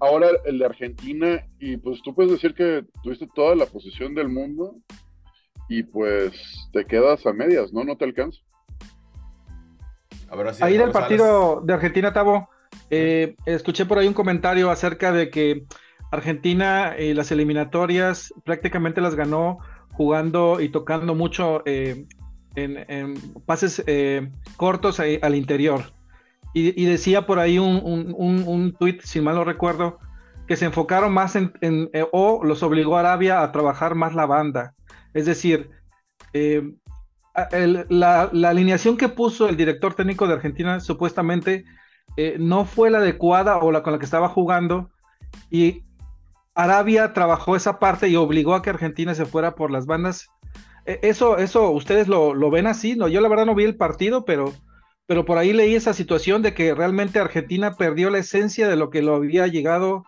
[0.00, 4.28] Ahora el de Argentina, y pues tú puedes decir que tuviste toda la posesión del
[4.28, 4.74] mundo
[5.68, 6.32] y pues
[6.72, 7.84] te quedas a medias, ¿no?
[7.84, 8.40] No te alcanza.
[10.60, 12.48] ahí del partido de Argentina, Tavo,
[12.90, 15.64] eh, escuché por ahí un comentario acerca de que
[16.10, 19.58] Argentina y las eliminatorias prácticamente las ganó
[19.94, 22.06] jugando y tocando mucho eh,
[22.54, 23.14] en,
[23.46, 25.92] pases eh, cortos al interior.
[26.56, 27.82] Y, decía por ahí un,
[28.16, 29.98] un, tuit, si mal no recuerdo,
[30.46, 34.72] que se enfocaron más en, o los obligó a Arabia a trabajar más la banda.
[35.14, 35.70] Es decir,
[37.88, 41.64] la, la, alineación que puso el director técnico de Argentina supuestamente
[42.16, 44.90] eh, no fue la adecuada o la con la que estaba jugando
[45.50, 45.82] y
[46.54, 50.28] Arabia trabajó esa parte y obligó a que Argentina se fuera por las bandas.
[50.86, 53.08] E, eso, eso, ustedes lo, ven así, ¿no?
[53.08, 54.52] Yo la verdad no vi el partido, pero,
[55.06, 58.90] pero por ahí leí esa situación de que realmente Argentina perdió la esencia de lo
[58.90, 60.04] que lo había llegado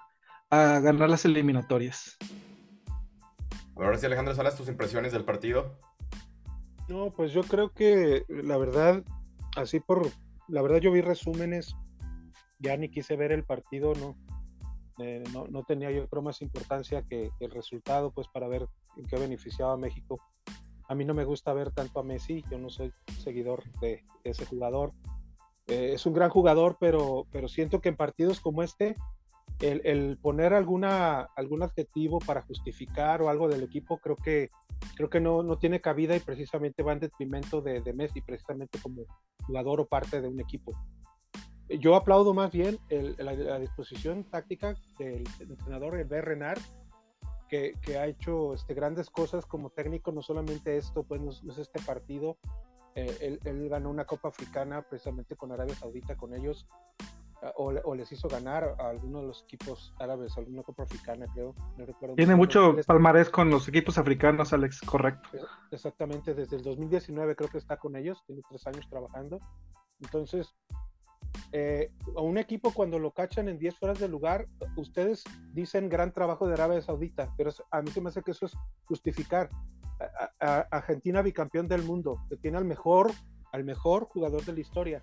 [0.51, 2.17] a ganar las eliminatorias.
[3.75, 5.79] Ahora sí, Alejandro Salas, tus impresiones del partido.
[6.89, 9.03] No, pues yo creo que la verdad,
[9.57, 10.09] así por,
[10.47, 11.75] la verdad yo vi resúmenes
[12.59, 14.17] ya ni quise ver el partido, no,
[14.99, 19.19] eh, no, tenía yo creo más importancia que, el resultado, pues para ver en qué
[19.19, 20.21] beneficiaba a México.
[20.89, 24.47] A mí no me gusta ver tanto a Messi, yo no soy seguidor de, ese
[24.47, 24.93] jugador.
[25.67, 28.97] Eh, es un gran jugador, pero, pero siento que en partidos como este,
[29.61, 34.51] el, el, poner alguna, algún adjetivo para justificar o algo del equipo, creo que,
[34.95, 38.79] creo que no, no tiene cabida y precisamente va en detrimento de, de Messi, precisamente
[38.81, 39.03] como
[39.47, 40.73] jugador o parte de un equipo
[41.69, 42.79] yo aplaudo más bien
[43.19, 46.61] la, disposición táctica del, entrenador el Renard,
[47.49, 51.59] que, que, ha hecho este, grandes cosas como técnico, no solamente esto, pues no, es
[51.59, 52.39] este partido,
[52.97, 56.67] eh, él, ganó una Copa Africana precisamente con Arabia Saudita, con ellos,
[57.43, 61.55] ah, o, les hizo ganar a algunos de los equipos árabes, alguna Copa Africana, creo.
[62.17, 65.29] Tiene mucho palmarés con los equipos africanos, Alex, correcto.
[65.71, 69.39] Exactamente, desde el 2019 creo que está con ellos, tiene tres años trabajando.
[70.01, 70.55] Entonces,
[71.53, 76.13] eh, a un equipo cuando lo cachan en 10 fueras de lugar, ustedes dicen gran
[76.13, 78.53] trabajo de Arabia Saudita, pero a mí se me hace que eso es
[78.85, 79.49] justificar.
[80.39, 83.13] Argentina bicampeón del mundo, que tiene al mejor,
[83.53, 85.03] al mejor jugador de la historia.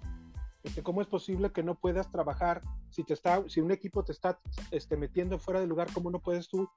[0.64, 4.12] Este, ¿Cómo es posible que no puedas trabajar si te está, si un equipo te
[4.12, 4.40] está
[4.72, 6.70] este, metiendo fuera de lugar, cómo no puedes tú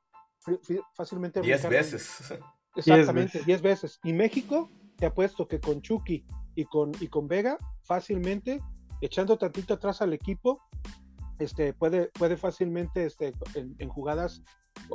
[0.94, 2.32] fácilmente diez veces
[2.76, 6.24] exactamente diez veces y México te apuesto que con Chucky
[6.54, 8.62] y con y con Vega fácilmente
[9.00, 10.62] echando tantito atrás al equipo
[11.38, 14.42] este puede puede fácilmente este en jugadas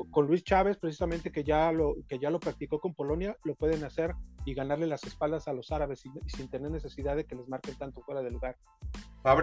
[0.09, 3.83] con Luis Chávez, precisamente que ya lo, que ya lo practicó con Polonia, lo pueden
[3.83, 4.13] hacer
[4.45, 7.75] y ganarle las espaldas a los árabes sin, sin tener necesidad de que les marquen
[7.75, 8.57] tanto fuera de lugar.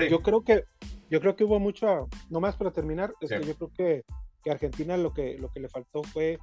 [0.08, 0.64] Yo creo que
[1.10, 4.04] yo creo que hubo mucho, nomás para terminar, yo creo que,
[4.42, 6.38] que, Argentina lo que lo que le faltó fue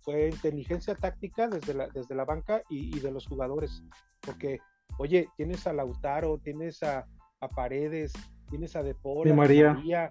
[0.00, 3.82] fue inteligencia táctica desde la, desde la banca y, de los jugadores,
[4.20, 4.60] porque
[4.98, 7.06] oye, tienes a Lautaro, tienes a,
[7.40, 8.12] a Paredes,
[8.48, 10.10] tienes a De Paul, María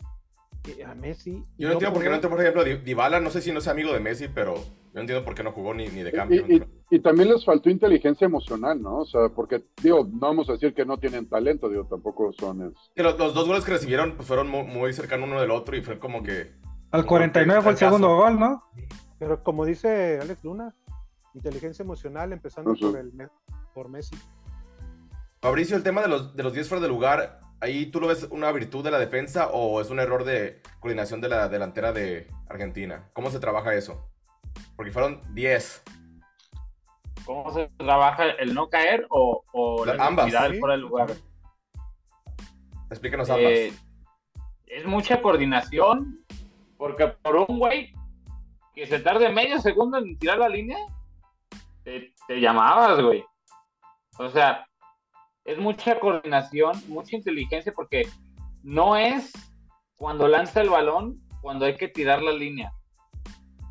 [0.85, 1.43] a Messi.
[1.57, 3.93] Yo no entiendo por qué no, por ejemplo, Dybala, no sé si no es amigo
[3.93, 6.43] de Messi, pero yo no entiendo por qué no jugó ni, ni de cambio.
[6.89, 8.99] Y, también les faltó inteligencia emocional, ¿no?
[8.99, 12.73] O sea, porque, digo, no vamos a decir que no tienen talento, digo, tampoco son...
[12.95, 15.99] Los, los, dos goles que recibieron pues, fueron muy, cercanos uno del otro y fue
[15.99, 16.53] como que...
[16.91, 18.63] Al 49 fue el segundo gol, ¿no?
[19.19, 20.73] Pero como dice Alex Luna,
[21.33, 23.11] inteligencia emocional empezando por, el,
[23.73, 24.15] por Messi.
[25.45, 28.23] Fabricio, el tema de los, de los 10 fuera de lugar, ahí tú lo ves
[28.31, 32.31] una virtud de la defensa o es un error de coordinación de la delantera de
[32.49, 33.11] Argentina.
[33.13, 34.09] ¿Cómo se trabaja eso?
[34.75, 35.83] Porque fueron 10.
[37.25, 41.11] ¿Cómo se trabaja el no caer o, o la ambas, fuera del lugar?
[42.89, 43.51] Explíquenos ambas.
[43.51, 43.73] Eh,
[44.65, 46.25] es mucha coordinación
[46.75, 47.93] porque por un güey
[48.73, 50.79] que se tarde medio segundo en tirar la línea,
[51.83, 53.23] te, te llamabas, güey.
[54.17, 54.65] O sea,
[55.45, 58.07] es mucha coordinación, mucha inteligencia, porque
[58.63, 59.31] no es
[59.95, 62.73] cuando lanza el balón, cuando hay que tirar la línea.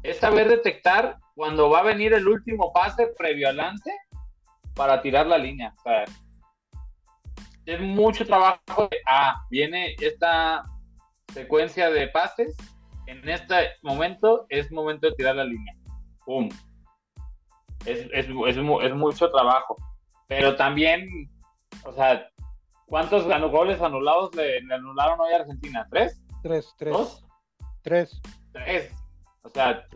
[0.04, 3.90] Es saber detectar cuando va a venir el último pase previo al lance
[4.74, 5.74] para tirar la línea.
[5.78, 6.04] O sea,
[7.66, 8.88] es mucho trabajo.
[9.06, 10.64] ah, viene esta
[11.32, 12.56] secuencia de pases.
[13.06, 15.74] En este momento es momento de tirar la línea.
[16.24, 16.48] ¡Pum!
[17.84, 19.76] Es, es, es, es mucho trabajo.
[20.28, 21.28] Pero también
[21.84, 22.28] o sea,
[22.87, 25.87] ¿cuántos goles anulados le, anularon hoy a Argentina?
[25.90, 26.22] ¿Tres?
[26.42, 26.92] Tres, tres.
[26.92, 27.24] ¿Dos?
[27.82, 28.20] Tres.
[28.52, 28.92] Tres.
[29.42, 29.87] O sea,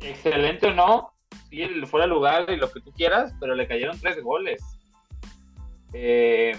[0.00, 1.12] excelente o no,
[1.48, 4.62] sí, fuera el lugar y lo que tú quieras, pero le cayeron tres goles.
[5.92, 6.56] Eh,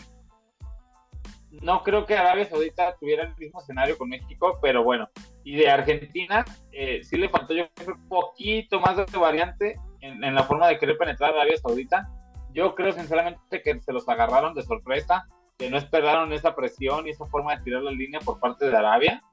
[1.62, 5.10] no creo que Arabia Saudita tuviera el mismo escenario con México, pero bueno.
[5.44, 10.24] Y de Argentina, eh, sí le faltó yo creo un poquito más de variante en,
[10.24, 12.10] en, la forma de querer penetrar a Arabia Saudita
[12.54, 15.26] yo creo sinceramente que se los agarraron de sorpresa,
[15.58, 18.76] que no esperaron esa presión y esa forma de tirar la línea por parte de
[18.76, 19.24] Arabia.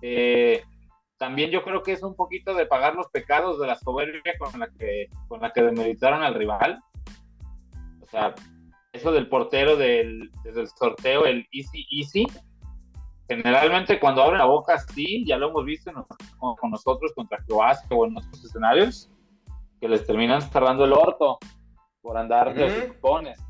[0.00, 0.62] Eh,
[1.18, 4.58] también yo creo que es un poquito de pagar los pecados de la soberbia con
[4.58, 6.80] la que, con la que demeritaron al rival.
[8.00, 8.34] O sea,
[8.92, 12.26] eso del portero del, desde sorteo, el easy easy,
[13.28, 15.90] generalmente cuando abre la boca así, ya lo hemos visto
[16.38, 19.10] con, nosotros contra Croacia o en otros escenarios,
[19.80, 21.38] que les terminan cerrando el orto
[22.04, 23.42] por andar de cupones.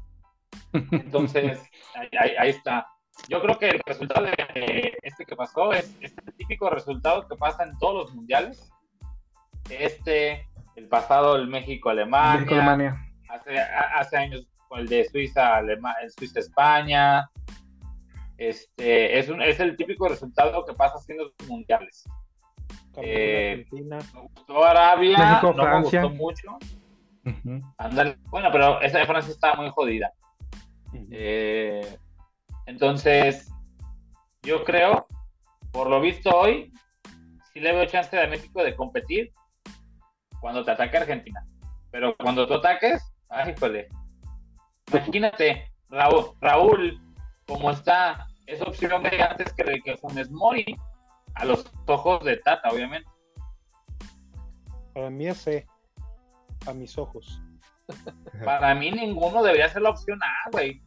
[0.72, 1.60] Entonces,
[2.38, 2.86] ahí, está.
[3.28, 7.64] Yo creo que el resultado de este que pasó es este típico resultado que pasa
[7.64, 8.72] en todos los mundiales.
[9.68, 12.96] Este, el pasado, el México-Alemania.
[13.28, 17.28] Hace, hace años el de Suiza, el Suiza-España.
[18.38, 22.04] Este, es, un, es el típico resultado que pasa haciendo los mundiales.
[22.98, 26.58] Eh, me gustó Arabia, no me gustó mucho.
[27.24, 30.12] Bueno, pero esa de Francia estaba muy jodida.
[31.10, 31.98] Eh,
[32.66, 33.50] entonces,
[34.42, 35.06] yo creo,
[35.72, 36.72] por lo visto hoy,
[37.52, 39.32] sí le veo chance a México de competir
[40.40, 41.44] cuando te ataque Argentina.
[41.90, 43.88] Pero cuando tú ataques, ay, jole.
[44.92, 47.00] Imagínate, Raúl, Raúl,
[47.46, 50.76] como está, es opción de antes que, que Funes Mori,
[51.34, 53.08] a los ojos de Tata, obviamente.
[54.92, 55.66] Para mí es C
[56.66, 57.40] a mis ojos.
[58.44, 60.82] Para mí ninguno debería ser la opción A, güey.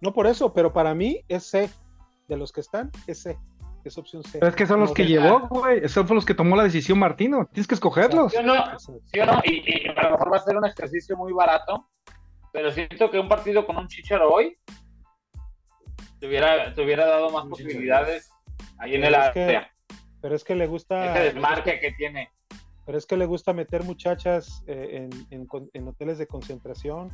[0.00, 1.70] No por eso, pero para mí es C.
[2.28, 3.38] De los que están, es C.
[3.84, 4.38] Es opción C.
[4.38, 5.78] Pero es que son los que llevó, güey.
[5.78, 7.46] Esos fueron los que tomó la decisión Martino.
[7.52, 8.32] Tienes que escogerlos.
[8.32, 8.78] ¿Sí o no?
[8.78, 9.42] ¿Sí o no?
[9.44, 11.86] Y, a lo mejor va a ser un ejercicio muy barato.
[12.50, 14.56] Pero siento que un partido con un chicharo hoy
[16.18, 18.30] te hubiera, te hubiera dado más posibilidades
[18.78, 19.70] ahí en el área.
[20.22, 21.12] Pero es que le gusta.
[21.12, 22.30] Ese desmarque que tiene
[22.86, 27.10] pero es que le gusta meter muchachas eh, en, hoteles de concentración.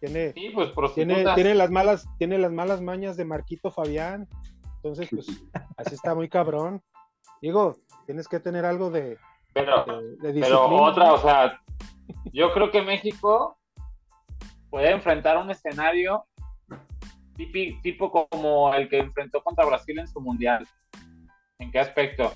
[0.00, 4.28] Tiene, pues, tiene, tiene, las malas, tiene las malas mañas de Marquito Fabián.
[4.76, 5.26] Entonces, pues,
[5.76, 6.82] así está muy cabrón.
[7.42, 7.76] Digo,
[8.06, 9.18] tienes que tener algo de,
[9.52, 9.84] pero,
[10.20, 11.60] pero otra, o sea,
[12.32, 13.58] Yo creo que México
[14.70, 16.24] puede enfrentar un escenario
[17.82, 20.66] tipo como el que enfrentó contra Brasil en su mundial.
[21.58, 22.32] ¿En qué aspecto?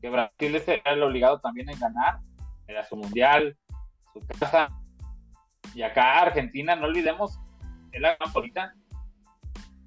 [0.00, 2.18] Que Brasil era el obligado también en ganar,
[2.66, 3.56] era su mundial,
[4.12, 4.68] su casa.
[5.74, 7.38] Y acá Argentina, no olvidemos,
[7.92, 8.74] es la gran favorita.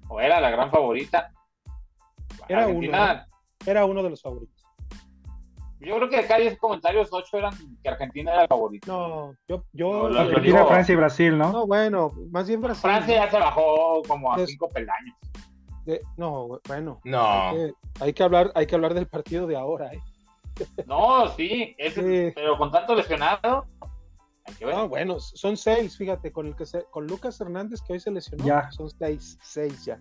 [0.08, 1.32] O era la gran favorita.
[2.48, 2.90] Era, uno,
[3.64, 4.60] era uno de los favoritos.
[5.80, 8.86] Yo creo que acá 10 comentarios, 8 eran que Argentina era el favorito.
[8.86, 9.64] No, yo.
[9.72, 11.52] yo Argentina, Francia y Brasil, ¿no?
[11.52, 12.82] No, bueno, más bien Brasil.
[12.82, 15.16] Francia ya se bajó como a 5 peldaños.
[16.16, 17.00] No, bueno.
[17.04, 17.52] No.
[18.00, 20.00] Hay que, hablar, hay que hablar del partido de ahora, ¿eh?
[20.86, 21.74] No, sí,
[22.34, 23.64] pero con tanto lesionado.
[24.60, 28.10] No, bueno, son seis, fíjate, con el que se, con Lucas Hernández que hoy se
[28.10, 28.70] lesionó, ya.
[28.72, 30.00] son seis, seis ya.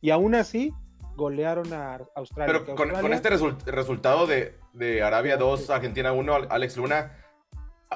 [0.00, 0.72] Y aún así,
[1.16, 2.62] golearon a Australia.
[2.64, 3.30] Pero con, este
[3.70, 7.12] resultado de, de Arabia 2, Argentina 1, Alex Luna,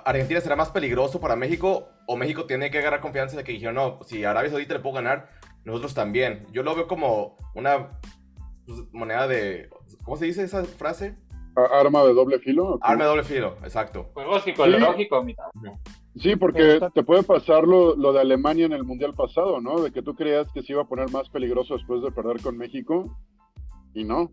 [0.04, 3.74] ¿Argentina será más peligroso para México o México tiene que agarrar confianza de que dijeron,
[3.74, 5.28] no, si Arabia Saudita le puedo ganar,
[5.68, 6.46] nosotros también?
[6.52, 7.88] Yo lo veo como una
[8.66, 9.68] pues, moneda de...
[10.04, 11.16] ¿Cómo se dice esa frase?
[11.54, 12.78] Arma de doble filo.
[12.82, 14.10] Arma de doble filo, exacto.
[14.14, 15.34] Juego psicológico, sí.
[16.16, 19.80] Sí, porque te puede pasar lo, lo, de Alemania en el Mundial pasado, ¿no?
[19.80, 22.56] De que tú creías que se iba a poner más peligroso después de perder con
[22.56, 23.16] México
[23.94, 24.32] y no.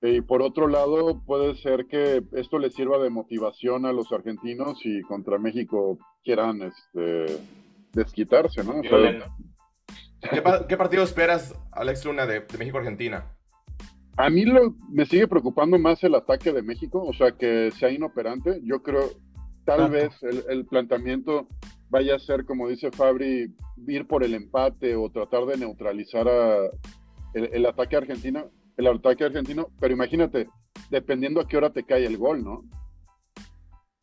[0.00, 4.78] Y por otro lado, puede ser que esto les sirva de motivación a los argentinos
[4.84, 7.38] y contra México quieran este,
[7.92, 8.82] desquitarse, ¿no?
[10.30, 13.24] ¿Qué, partido esperas, Alex Luna, de, México-Argentina?
[14.16, 17.90] A mí lo, me sigue preocupando más el ataque de México, o sea, que sea
[17.90, 18.60] inoperante.
[18.62, 19.10] Yo creo,
[19.64, 21.48] tal vez el, planteamiento
[21.90, 23.54] vaya a ser, como dice Fabri,
[23.86, 26.56] ir por el empate o tratar de neutralizar a
[27.34, 30.48] el, el ataque argentino el ataque argentino, pero imagínate,
[30.90, 32.64] dependiendo a qué hora te cae el gol, ¿no?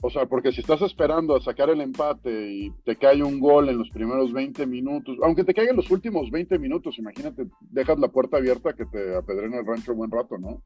[0.04, 3.70] O sea, porque si estás esperando a sacar el empate y te cae un gol
[3.70, 8.00] en los primeros 20 minutos, aunque te caiga en los últimos 20 minutos, imagínate, dejas
[8.00, 10.64] la puerta abierta que te apedren el rancho buen rato, ¿no?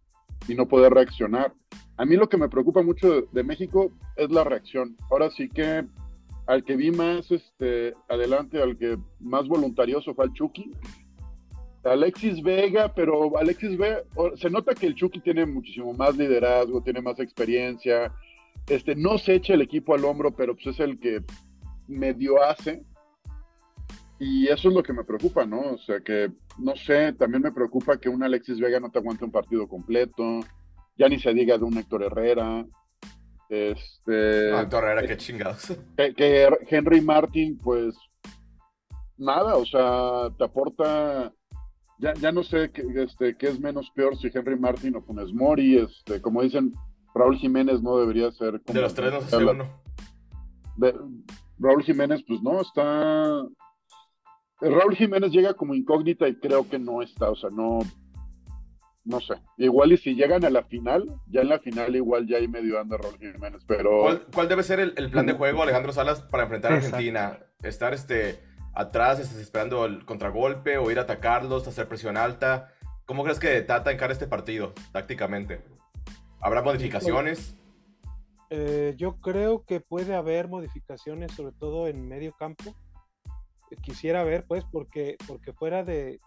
[0.48, 1.54] Y no poder reaccionar.
[1.98, 4.96] A mí lo que me preocupa mucho de, México es la reacción.
[5.12, 5.86] Ahora sí que
[6.48, 10.72] al que vi más este, adelante, al que más voluntarioso fue al Chucky,
[11.84, 14.02] Alexis Vega, pero Alexis Vega,
[14.36, 18.14] se nota que el Chucky tiene muchísimo más liderazgo, tiene más experiencia,
[18.68, 21.24] este, no se echa el equipo al hombro, pero pues es el que
[21.88, 22.84] medio hace.
[24.18, 25.60] Y eso es lo que me preocupa, ¿no?
[25.60, 29.26] O sea que, no sé, también me preocupa que un Alexis Vega no te aguante
[29.26, 30.40] un partido completo,
[30.98, 32.66] ya ni se diga de un Héctor Herrera.
[33.50, 35.78] Este, no, Héctor Herrera, qué chingados.
[35.98, 37.96] que Henry Martin, pues,
[39.18, 41.34] nada, o sea, te aporta
[41.98, 45.34] ya, ya no sé qué, este, qué es menos peor si Henry Martin o Funes
[45.34, 46.74] Mori, este, como dicen,
[47.16, 49.82] Raúl Jiménez no debería ser De los tres no sé uno.
[51.58, 53.46] Raúl Jiménez, pues no, está...
[54.60, 57.80] Raúl Jiménez llega como incógnita y creo que no está, o sea, no,
[59.06, 59.36] no sé.
[59.58, 62.80] Igual y si llegan a la final, ya en la final igual ya hay medio
[62.80, 64.22] anda Raúl Jiménez, pero...
[64.34, 67.40] ¿Cuál, debe ser el, plan de juego, Alejandro Salas, para enfrentar a Argentina?
[67.64, 68.40] Estar este
[68.74, 72.74] atrás, estás esperando el contragolpe o ir a atacarlos, hacer presión alta.
[73.06, 75.75] ¿Cómo crees que Tata encara este partido tácticamente?
[76.40, 77.56] ¿Habrá modificaciones?
[78.50, 82.76] Eh, yo creo que puede haber modificaciones, sobre todo en medio campo.
[83.82, 86.20] Quisiera ver, pues, porque, porque fuera de,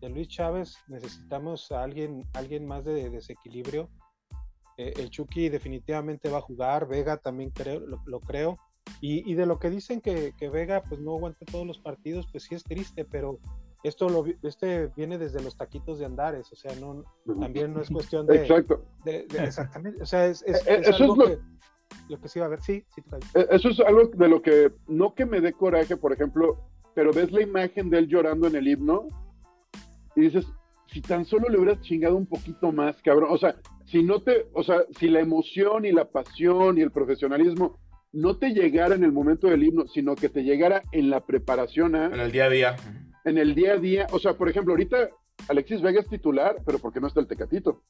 [0.00, 3.88] Luis Chávez necesitamos a alguien, alguien más de, desequilibrio.
[4.76, 8.58] Eh, el Chucky definitivamente va a jugar, Vega también creo, lo creo.
[9.00, 12.54] Y, de lo que dicen que, Vega pues no aguanta todos los partidos, pues sí
[12.54, 13.38] es triste, pero
[13.82, 17.04] esto lo, este viene desde los taquitos de Andares, o sea, no,
[17.40, 18.42] también no es cuestión de...
[18.42, 18.84] Exacto.
[19.04, 21.38] exactamente, o sea, es, es, eh, eso algo es
[22.08, 23.02] lo, que, sí va a ver, sí, sí.
[23.34, 26.58] Eh, eso es algo de lo que, no que me dé coraje, por ejemplo,
[26.94, 29.08] pero ves la imagen de él llorando en el himno
[30.16, 30.46] y dices,
[30.88, 33.54] si tan solo le hubieras chingado un poquito más, cabrón, o sea,
[33.86, 37.78] si no te, o sea, si la emoción y la pasión y el profesionalismo
[38.12, 41.94] no te llegara en el momento del himno, sino que te llegara en la preparación
[41.94, 42.06] a...
[42.06, 42.76] En el día a día.
[43.24, 44.06] En el día a día.
[44.12, 45.10] O sea, por ejemplo, ahorita
[45.48, 47.82] Alexis Vega es titular, pero ¿por qué no está el Tecatito?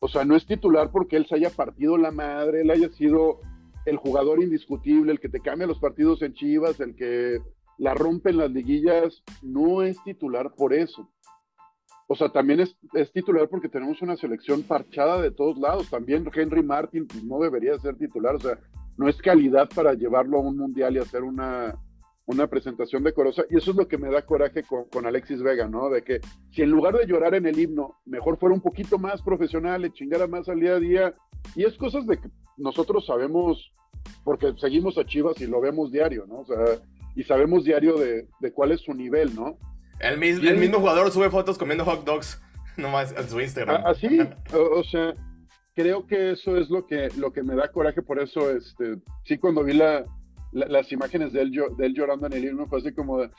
[0.00, 3.40] O sea, no es titular porque él se haya partido la madre, él haya sido
[3.86, 7.40] el jugador indiscutible, el que te cambia los partidos en Chivas, el que
[7.78, 11.08] la rompe en las liguillas, no es titular por eso.
[12.08, 12.76] O sea, también es,
[13.12, 15.88] titular porque tenemos una selección parchada de todos lados.
[15.88, 18.34] También Henry Martin pues, no debería ser titular.
[18.36, 18.58] O sea,
[18.98, 21.78] no es calidad para llevarlo a un mundial y hacer una,
[22.26, 23.44] una presentación decorosa.
[23.50, 25.90] Y eso es lo que me da coraje con, Alexis Vega, ¿no?
[25.90, 26.20] De que
[26.52, 29.92] si en lugar de llorar en el himno, mejor fuera un poquito más profesional, le
[29.92, 31.14] chingara más al día a día.
[31.56, 33.72] Y es cosas de que nosotros sabemos
[34.24, 36.40] porque seguimos a Chivas y lo vemos diario, ¿no?
[36.40, 36.56] O sea,
[37.14, 39.58] y sabemos diario de, cuál es su nivel, ¿no?
[40.00, 42.40] El mismo, el mismo jugador sube fotos comiendo hot dogs
[42.76, 43.84] nomás en su Instagram.
[43.86, 45.14] Así, ah, ah, o, sea,
[45.74, 49.38] creo que eso es lo que, lo que me da coraje, por eso, este, sí,
[49.38, 50.04] cuando vi la,
[50.52, 53.30] las imágenes de él, de él llorando en el himno, fue así como de,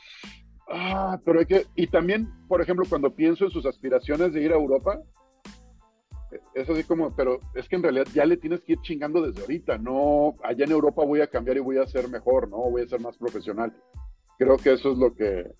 [0.69, 4.51] ah, pero hay que, y también, por ejemplo, cuando pienso en sus aspiraciones de ir
[4.51, 4.99] a Europa,
[6.53, 9.41] es así como, pero es que en realidad ya le tienes que ir chingando desde
[9.41, 12.57] ahorita, no, allá en Europa voy a cambiar y voy a ser mejor, ¿no?
[12.57, 13.73] Voy a ser más profesional.
[14.37, 15.51] Creo que eso es lo que,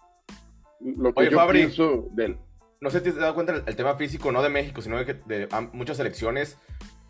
[0.79, 2.37] lo que yo pienso de él.
[2.81, 5.13] No sé si te has dado cuenta el, tema físico, no de México, sino de,
[5.13, 6.57] de, muchas selecciones.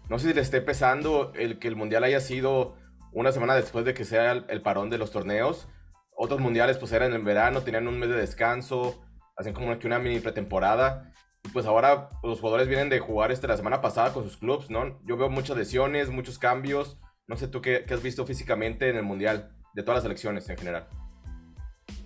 [0.09, 2.75] No sé si le esté pesando el que el Mundial haya sido
[3.13, 5.67] una semana después de que sea el, parón de los torneos.
[6.15, 9.03] Otros mundiales pues eran en verano, tenían un mes de descanso,
[9.37, 11.11] hacen como una mini pretemporada.
[11.43, 14.69] Y pues ahora los jugadores vienen de jugar este, la semana pasada con sus clubs,
[14.69, 14.99] ¿no?
[15.03, 16.97] Yo veo muchas lesiones, muchos cambios.
[17.27, 20.57] No sé tú qué, has visto físicamente en el mundial, de todas las selecciones en
[20.57, 20.87] general.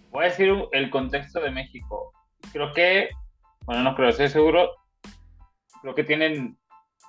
[0.10, 2.14] Voy a decir el contexto de México.
[2.52, 3.10] Creo que,
[3.66, 4.72] bueno, no creo, estoy seguro,
[5.82, 6.58] creo que tienen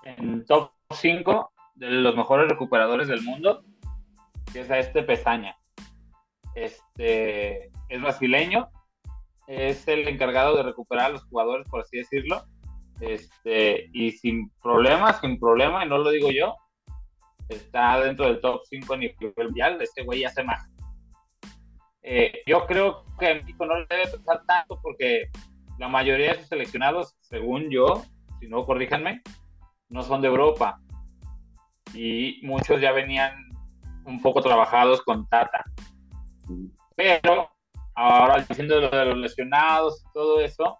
[0.05, 3.62] en top 5 de los mejores recuperadores del mundo
[4.53, 5.57] que es a este Pesaña.
[6.55, 8.68] Este es brasileño,
[9.46, 12.44] es el encargado de recuperar a los jugadores, por así decirlo.
[13.01, 16.57] Este, y sin problemas, sin problema, y no lo digo yo,
[17.49, 19.80] está dentro del top 5 a nivel mundial.
[19.80, 20.68] Este güey hace más.
[22.03, 25.30] Eh, yo creo que México no le debe pensar tanto porque
[25.78, 28.03] la mayoría de sus seleccionados, según yo,
[28.40, 29.22] si no corríjanme,
[29.88, 30.80] no son de Europa.
[31.94, 33.47] Y muchos ya venían
[34.09, 35.64] un poco trabajados con Tata.
[36.96, 37.50] Pero
[37.94, 40.78] ahora diciendo lo de los lesionados todo eso,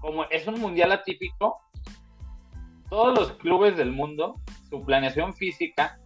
[0.00, 1.60] como es un mundial atípico,
[2.90, 4.34] todos los clubes del mundo,
[4.68, 5.98] su planeación física,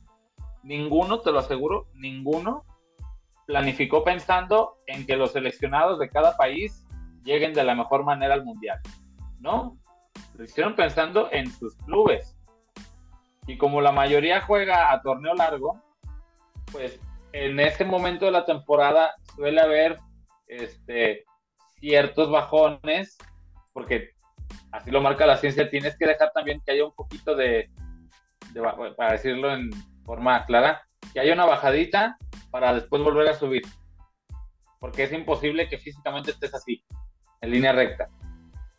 [0.63, 2.65] ninguno, te lo aseguro, ninguno
[3.47, 6.87] planificó pensando en que los seleccionados de cada país
[7.25, 8.79] lleguen de la mejor manera al mundial.
[9.41, 9.79] No,
[10.35, 12.37] lo hicieron pensando en sus clubes.
[13.47, 15.83] Y como la mayoría juega a torneo largo,
[16.73, 17.01] pues
[17.33, 19.99] en ese momento de la temporada suele haber
[20.47, 21.25] este,
[21.79, 23.17] ciertos bajones,
[23.73, 24.11] porque
[24.73, 27.71] así lo marca la ciencia, tienes que dejar también que haya un poquito de,
[28.97, 29.71] para decirlo en
[30.05, 32.17] forma clara, que haya una bajadita
[32.51, 33.63] para después volver a subir,
[34.81, 36.83] porque es imposible que físicamente estés así,
[37.41, 38.09] en línea recta.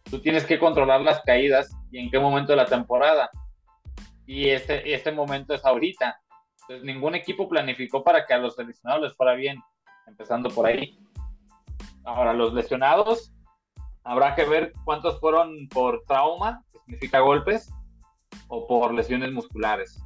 [0.09, 3.29] Tú tienes que controlar las caídas y en qué momento de la temporada.
[4.25, 6.19] Y este, este momento es ahorita.
[6.83, 9.59] Ningún equipo planificó para que a los seleccionados les fuera bien,
[10.05, 10.99] empezando por ahí.
[12.03, 13.33] Ahora, los lesionados,
[14.03, 17.71] habrá que ver cuántos fueron por trauma, que significa golpes,
[18.47, 19.99] o por lesiones musculares.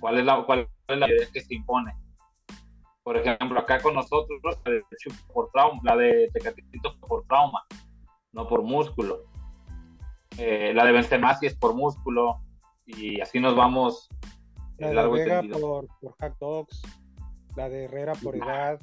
[0.00, 1.94] ¿Cuál es la, cuál es la que se impone?
[3.02, 4.40] Por ejemplo, acá con nosotros,
[5.32, 7.62] por trauma, la de Tecatito por trauma,
[8.32, 9.24] no por músculo.
[10.38, 12.40] Eh, la de Benzema sí es por músculo,
[12.86, 14.08] y así nos vamos
[14.78, 16.82] la de Vega por, por Hack Dogs,
[17.56, 18.80] la de Herrera por edad.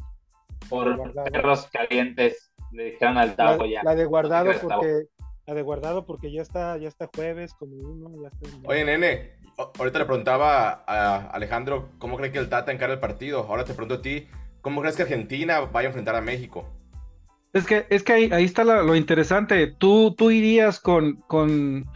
[0.69, 3.83] Por perros calientes, le dijeron al Tavo ya.
[3.83, 5.05] La de guardado porque.
[5.47, 8.69] La de guardado porque ya está, ya está jueves, como uno, ya está.
[8.69, 13.47] Oye, nene, ahorita le preguntaba a Alejandro cómo cree que el Tata encara el partido.
[13.49, 14.27] Ahora te pregunto a ti,
[14.61, 16.69] ¿cómo crees que Argentina vaya a enfrentar a México?
[17.53, 19.67] Es que, es que ahí, está lo, interesante.
[19.67, 21.89] ¿Tú, tú irías con, con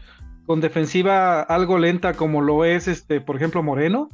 [0.46, 4.10] con defensiva algo lenta como lo es, este, por ejemplo, Moreno,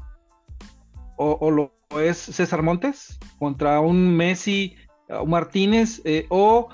[1.17, 1.71] o, lo
[2.01, 4.75] es César Montes, contra un Messi,
[5.07, 6.69] un Martínez, eh, o,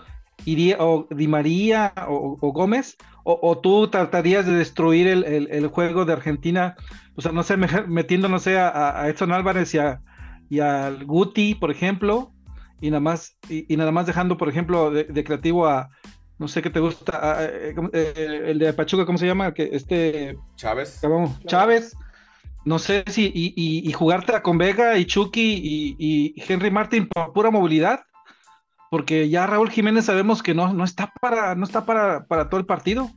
[0.46, 2.96] iría, o Di María, o, Gómez,
[3.26, 6.78] o, tú tratarías de destruir el, juego de Argentina,
[7.16, 10.02] o sea, no sé, metiendo, no sé, a, Edson Álvarez y, a,
[10.50, 12.32] y al Guti, por ejemplo,
[12.80, 15.90] y nada más, y, nada más dejando, por ejemplo, de creativo a,
[16.40, 19.54] no sé qué te gusta, ah, eh, eh, el de Pachuca, ¿cómo se llama?
[19.54, 21.02] Que este Chávez.
[21.48, 21.96] Chávez.
[22.64, 28.02] No sé si y, jugarte con Vega y Chucky y, Henry Martin por pura movilidad,
[28.92, 32.60] porque ya Raúl Jiménez sabemos que no, no está para no está para, para todo
[32.60, 33.10] el partido.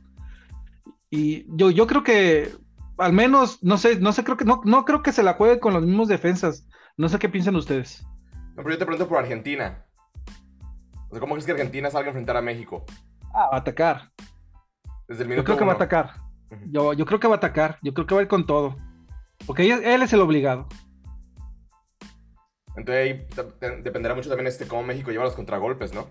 [1.09, 2.53] Y yo, yo creo que
[2.97, 5.59] al menos no sé, no sé creo que no, no creo que se la juegue
[5.59, 6.65] con los mismos defensas.
[6.95, 8.05] No sé qué piensan ustedes.
[8.55, 9.85] No, pero yo te pregunto por Argentina.
[11.09, 12.85] O sea, ¿cómo crees que Argentina salga a enfrentar a México?
[13.33, 14.11] Ah, va a atacar.
[15.07, 16.15] Desde el yo creo que va a atacar.
[16.67, 17.79] yo, yo creo que va a atacar.
[17.81, 18.75] Yo creo que va a ir con todo.
[19.45, 20.67] Porque él, es el obligado.
[22.75, 26.07] Entonces ahí dependerá mucho también este cómo México lleva los contragolpes, ¿no?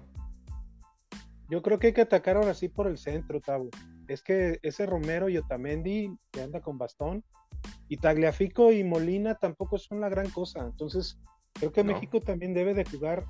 [1.48, 3.70] Yo creo que hay que atacar ahora sí por el centro, Tabo.
[4.06, 7.24] Es que ese Romero y Otamendi, que anda con bastón,
[7.88, 10.60] y Tagliafico y Molina tampoco son la gran cosa.
[10.60, 11.18] Entonces,
[11.54, 11.92] creo que No.
[11.92, 13.24] México también debe de jugar,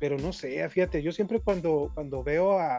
[0.00, 2.78] pero no sé, fíjate, yo siempre cuando, cuando veo a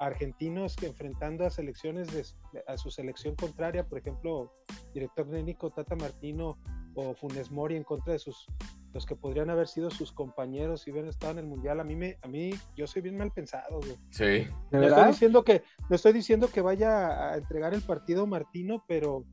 [0.00, 2.24] argentinos que enfrentando a selecciones de,
[2.66, 4.50] a su selección contraria, por ejemplo,
[4.94, 6.58] director técnico Tata Martino
[6.94, 8.46] o Funes Mori en contra de sus
[8.92, 11.94] los que podrían haber sido sus compañeros si hubieran estado en el mundial, a mí
[11.94, 13.96] me, a mí, yo soy bien mal pensado, güey.
[14.10, 14.24] Sí.
[14.24, 18.84] ¿De No estoy diciendo que, no estoy diciendo que vaya a entregar el partido Martino,
[18.88, 19.24] pero,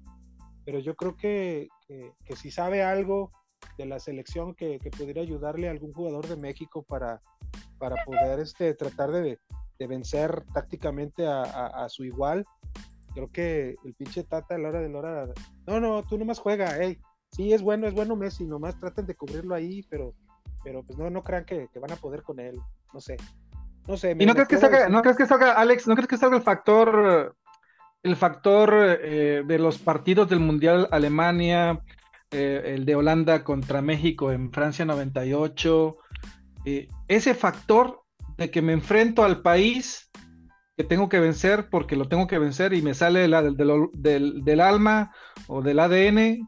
[0.63, 3.31] pero yo creo que, que, que si sabe algo
[3.79, 7.19] de la selección que, que pudiera ayudarle a algún jugador de México para,
[7.79, 9.39] para poder este, tratar de,
[9.79, 12.45] de vencer tácticamente a, a- a su igual.
[13.13, 15.27] Creo que el pinche Tata a la hora de la hora.
[15.65, 16.97] No, no, tú nomás juega, hey.
[17.31, 20.13] Sí, es bueno, es bueno Messi, nomás traten de cubrirlo ahí, pero,
[20.63, 22.57] pero pues no, no crean que, que van a poder con él.
[22.93, 23.17] No sé.
[23.87, 24.15] No sé.
[24.17, 26.37] ¿Y no crees que salga, decir- no crees que salga, Alex, no crees que salga
[26.37, 27.35] el factor,
[28.03, 31.81] el factor eh, de los partidos del Mundial Alemania,
[32.31, 35.97] eh, el de Holanda contra México en Francia 98,
[36.65, 38.03] eh, ese factor
[38.37, 40.09] de que me enfrento al país
[40.75, 43.89] que tengo que vencer porque lo tengo que vencer y me sale la- del, del-
[43.93, 45.11] del- del alma
[45.47, 46.47] o del ADN,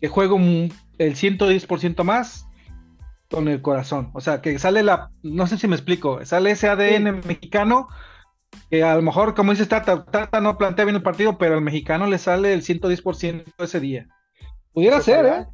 [0.00, 2.46] que juego un- el 110% más
[3.28, 4.10] con el corazón.
[4.14, 7.88] O sea, que sale la, no sé si me explico, sale ese ADN mexicano
[8.70, 11.60] que a lo mejor, como dices, Tata, Tata no plantea bien el partido, pero al
[11.60, 14.06] mexicano le sale el 110% ese día.
[14.72, 15.46] Pudiera Pues ser, ojalá, ¿eh?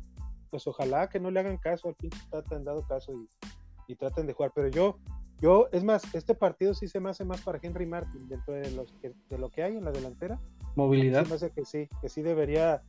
[0.51, 3.97] Pues ojalá que no le hagan caso al pinche Tata en dado caso y, y
[3.97, 4.53] traten de jugar.
[4.55, 4.99] Pero yo,
[5.41, 8.71] yo, es más, este partido sí se me hace más para Henry Martin dentro de,
[8.73, 10.39] los que- de lo que hay en la delantera.
[10.77, 11.25] Movilidad.
[11.25, 12.83] Se me hace que sí, que sí debería.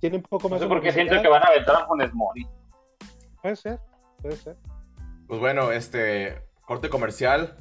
[0.00, 1.86] Tiene un poco No más sé de por qué siento que van a aventar a
[1.86, 2.46] Funes Mori.
[3.42, 3.80] Puede ser,
[4.22, 4.56] puede ser.
[5.26, 7.56] Pues bueno, este corte comercial.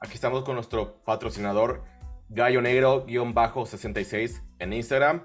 [0.00, 1.82] Aquí estamos con nuestro patrocinador
[2.28, 5.22] Gallo Negro-66 en Instagram.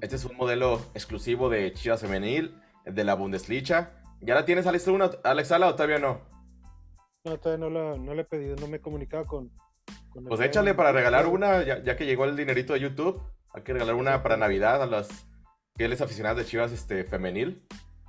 [0.00, 3.90] Este es un modelo exclusivo de Chivas Femenil, de la Bundesliga.
[4.20, 6.20] ¿Ya la tienes, Alex, una, Alex Ala, o todavía no?
[7.24, 9.50] No, todavía no lo, no le he pedido, no me he comunicado con.
[10.10, 13.20] con Pues échale para regalar una, ya, ya que llegó el dinerito de YouTube.
[13.52, 15.08] Hay que regalar una para Navidad a las
[15.76, 17.62] fieles aficionadas de Chivas este, Femenil.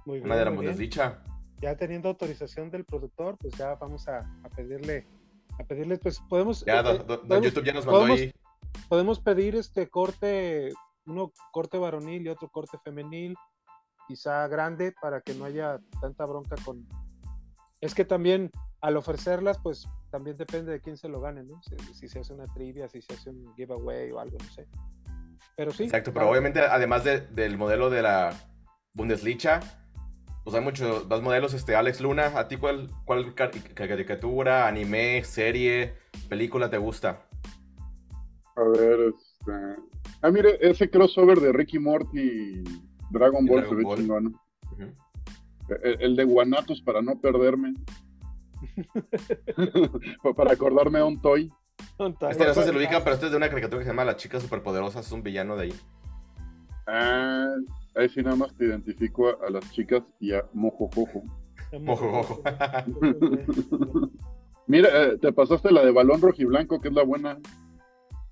[0.05, 0.51] Muy bien, Una de la.
[0.51, 1.23] Bundesliga.
[1.59, 5.05] Ya teniendo autorización del productor, pues ya vamos a, a pedirle,
[5.59, 6.63] a pedirle, pues podemos.
[6.65, 8.33] Ya, eh, don- eh, don- don podemos- YouTube ya nos mandó podemos- ahí.
[8.87, 10.71] podemos pedir este corte,
[11.05, 13.35] uno corte varonil y otro corte femenil,
[14.07, 16.87] quizá grande, para que no haya tanta bronca con.
[17.81, 18.51] Es que también
[18.81, 21.61] al ofrecerlas, pues también depende de quién se lo gane, ¿no?
[21.61, 24.67] Si, si se hace una trivia, si se hace un giveaway o algo, no sé.
[25.55, 25.83] Pero sí.
[25.83, 28.33] Exacto, pero claro, obviamente además de- del modelo de la
[28.93, 29.59] Bundesliga,
[30.43, 31.53] pues hay muchos más modelos.
[31.53, 35.93] Este, Alex Luna, ¿a ti cuál, cuál car- caricatura, anime, serie,
[36.29, 37.27] película te gusta?
[38.55, 39.51] A ver, este.
[40.23, 42.63] Ah, mire, ese crossover de Ricky Morty y
[43.11, 43.97] Dragon Ball Dragon se ve Ball.
[43.97, 44.25] chingón.
[44.71, 44.83] Ujú.
[45.83, 47.73] El, el de Guanatos para no perderme.
[50.23, 51.51] Pa- para acordarme a un toy.
[52.29, 53.91] Este no sé si se lo ubican, pero este es de una caricatura que se
[53.91, 55.73] llama La Chica Superpoderosa, es un villano de ahí.
[56.87, 57.47] Ah,
[57.95, 61.23] ahí sí nada más te identifico a, a las chicas y a Mojojojo.
[61.79, 62.41] Mojojojo.
[64.67, 67.37] Mira, eh, te pasaste la de balón rojiblanco, que es la buena.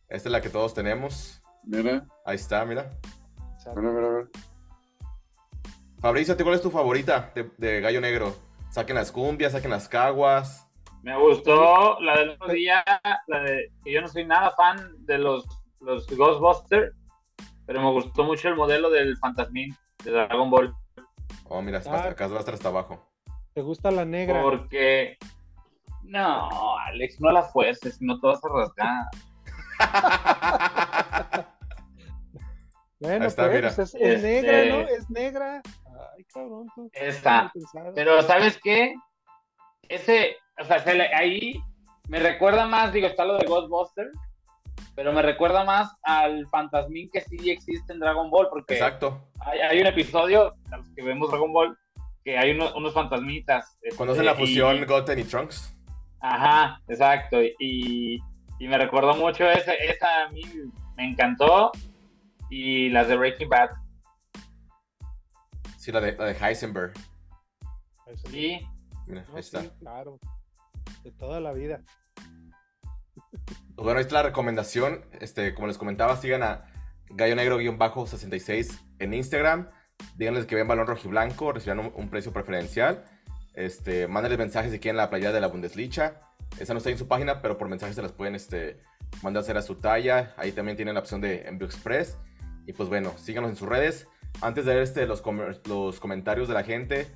[0.07, 1.41] Esta es la que todos tenemos.
[1.63, 2.89] Mira, Ahí está, mira.
[3.75, 4.27] mira, mira, mira.
[5.99, 8.33] Fabricio, ¿a ti ¿cuál es tu favorita de, de Gallo Negro?
[8.71, 10.65] Saquen las cumbias, saquen las caguas.
[11.01, 12.83] Me gustó la del otro día,
[13.27, 15.45] la de que yo no soy nada fan de los,
[15.79, 16.93] los Ghostbusters,
[17.65, 20.73] pero me gustó mucho el modelo del Fantasmin de Dragon Ball,
[21.51, 22.09] Oh, mira, hasta Ah.
[22.09, 23.09] acá va a estar hasta abajo.
[23.53, 24.41] ¿Te gusta la negra?
[24.43, 25.17] porque
[26.03, 29.05] no, Alex, no la fuerces, si no te vas a rasgar.
[33.01, 33.67] Bueno, Ahí está, pues, mira.
[33.69, 34.81] es, es Este- negra, ¿no?
[34.89, 35.61] Es negra.
[36.19, 36.67] Ay, cabrón.
[36.75, 36.89] tú.
[36.93, 37.43] Esta.
[37.43, 37.91] Mal pensado.
[37.95, 38.93] Pero ¿sabes qué?
[39.87, 41.61] Ese, o sea, se le- ahí
[42.09, 44.11] me recuerda más, digo, está lo de Ghostbusters,
[44.95, 49.29] pero me recuerda más al Fantasmin que sí existe en Dragon Ball, porque Exacto.
[49.39, 50.55] hay, hay un episodio,
[50.95, 51.77] que vemos Dragon Ball,
[52.23, 53.77] que hay uno- unos fantasmitas.
[53.81, 55.73] este, ¿Conocen la y- fusión Goten y Trunks?
[56.21, 57.37] Ajá, exacto.
[57.59, 58.19] Y,
[58.59, 60.41] y me recordó mucho ese, esa a mí
[60.97, 61.71] me encantó.
[62.51, 63.69] Y las de Breaking Bad.
[65.79, 66.91] Sí, la de, la de Heisenberg.
[68.25, 68.29] Sí.
[68.29, 68.67] Sí,
[69.07, 69.61] Mira, No, ahí está.
[69.61, 70.19] sí, claro.
[71.05, 71.81] De toda la vida.
[73.31, 75.05] Pues bueno, ahí está la recomendación.
[75.21, 76.65] Este, como les comentaba, sigan a
[77.11, 79.69] Gallo Negro-66 en Instagram.
[80.17, 83.05] Díganles que ven balón rojiblanco, recibirán un, un precio preferencial.
[83.53, 86.19] Este, mándenles mensajes si quieren la playa de la Bundesliga.
[86.59, 88.81] Esa no está en su página, pero por mensajes se las pueden este,
[89.21, 90.33] mandar a hacer a su talla.
[90.35, 92.17] Ahí también tienen la opción de envío express.
[92.67, 94.09] Y pues bueno, síganos en sus redes.
[94.41, 95.23] Antes de ver este, los,
[95.67, 97.07] los comentarios de la gente,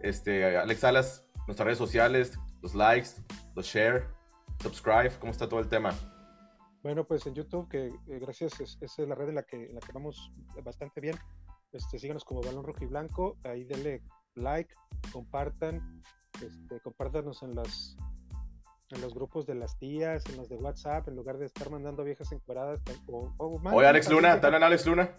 [0.00, 3.10] este, Alex Salas, nuestras redes sociales, los likes,
[3.54, 4.06] los share,
[4.60, 5.94] subscribe, ¿cómo está todo el tema?
[6.82, 9.74] Bueno, pues en YouTube, que eh, gracias, es, es, la red en la que, en
[9.74, 10.32] la que vamos
[10.64, 11.16] bastante bien.
[11.72, 14.02] Este, síganos como Balón Rojo y Blanco, ahí denle
[14.34, 14.74] like,
[15.12, 16.02] compartan,
[16.34, 17.96] este, compártanos en las
[18.92, 22.04] en los grupos de las tías, en los de WhatsApp, en lugar de estar mandando
[22.04, 22.80] viejas encueradas.
[23.06, 25.10] O, o Oye, Alex Luna, ¿te hablan Alex Luna?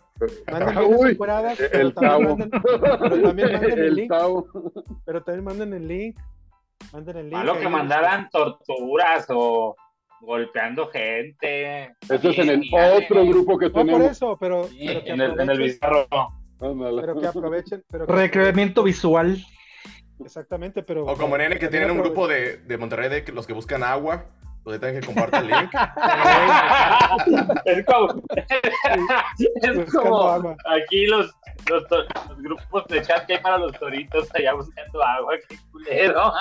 [0.52, 4.14] Mandan viejas encueradas, pero también, manden, pero también manden el link.
[5.06, 6.20] Pero también manden el link.
[6.92, 7.34] Manden el link.
[7.34, 9.76] Malo que mandaran torturas o
[10.22, 11.96] golpeando gente.
[12.10, 14.00] Eso es en el otro grupo que tenemos.
[14.00, 16.08] No, por eso, pero, sí, pero que en, el, en el bizarro.
[16.60, 17.84] Pero que aprovechen.
[17.90, 19.44] Pero que Recreamiento visual.
[20.26, 21.06] Exactamente, pero.
[21.06, 24.26] O como nene que tienen un grupo de, de Monterrey de los que buscan agua,
[24.64, 25.72] donde tienen que compartir el link.
[27.66, 28.24] es como.
[29.62, 31.34] es como aquí los,
[31.70, 36.32] los, los, grupos de chat que hay para los toritos allá buscando agua, qué culero.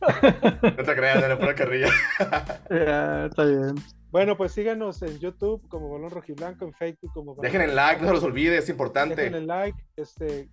[0.62, 1.88] no te creas, era pura carrilla.
[2.70, 3.74] ya, está bien.
[4.10, 8.00] Bueno, pues síganos en YouTube como Balón Rojiblanco, en Facebook como Balón Dejen el like,
[8.00, 9.16] no se los olvide, es importante.
[9.16, 10.48] Dejen el like, este,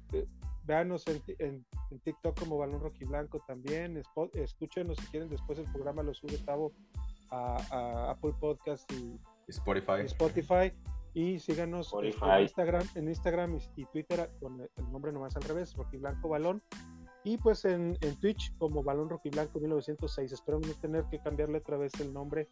[0.66, 4.02] véanos en, en, en, TikTok como Balón Rojiblanco también,
[4.34, 6.72] escúchenos si quieren, después el programa lo sube Tavo
[7.30, 10.02] a, a Apple Podcast y Spotify.
[10.02, 10.74] Y, Spotify,
[11.14, 12.26] y síganos Spotify.
[12.26, 16.62] en Instagram, en Instagram y, y, Twitter con el nombre nomás al revés, Rojiblanco Balón.
[17.24, 20.32] Y pues en, en Twitch como Balón Rojiblanco 1906.
[20.32, 22.48] Espero no tener que cambiarle otra vez el nombre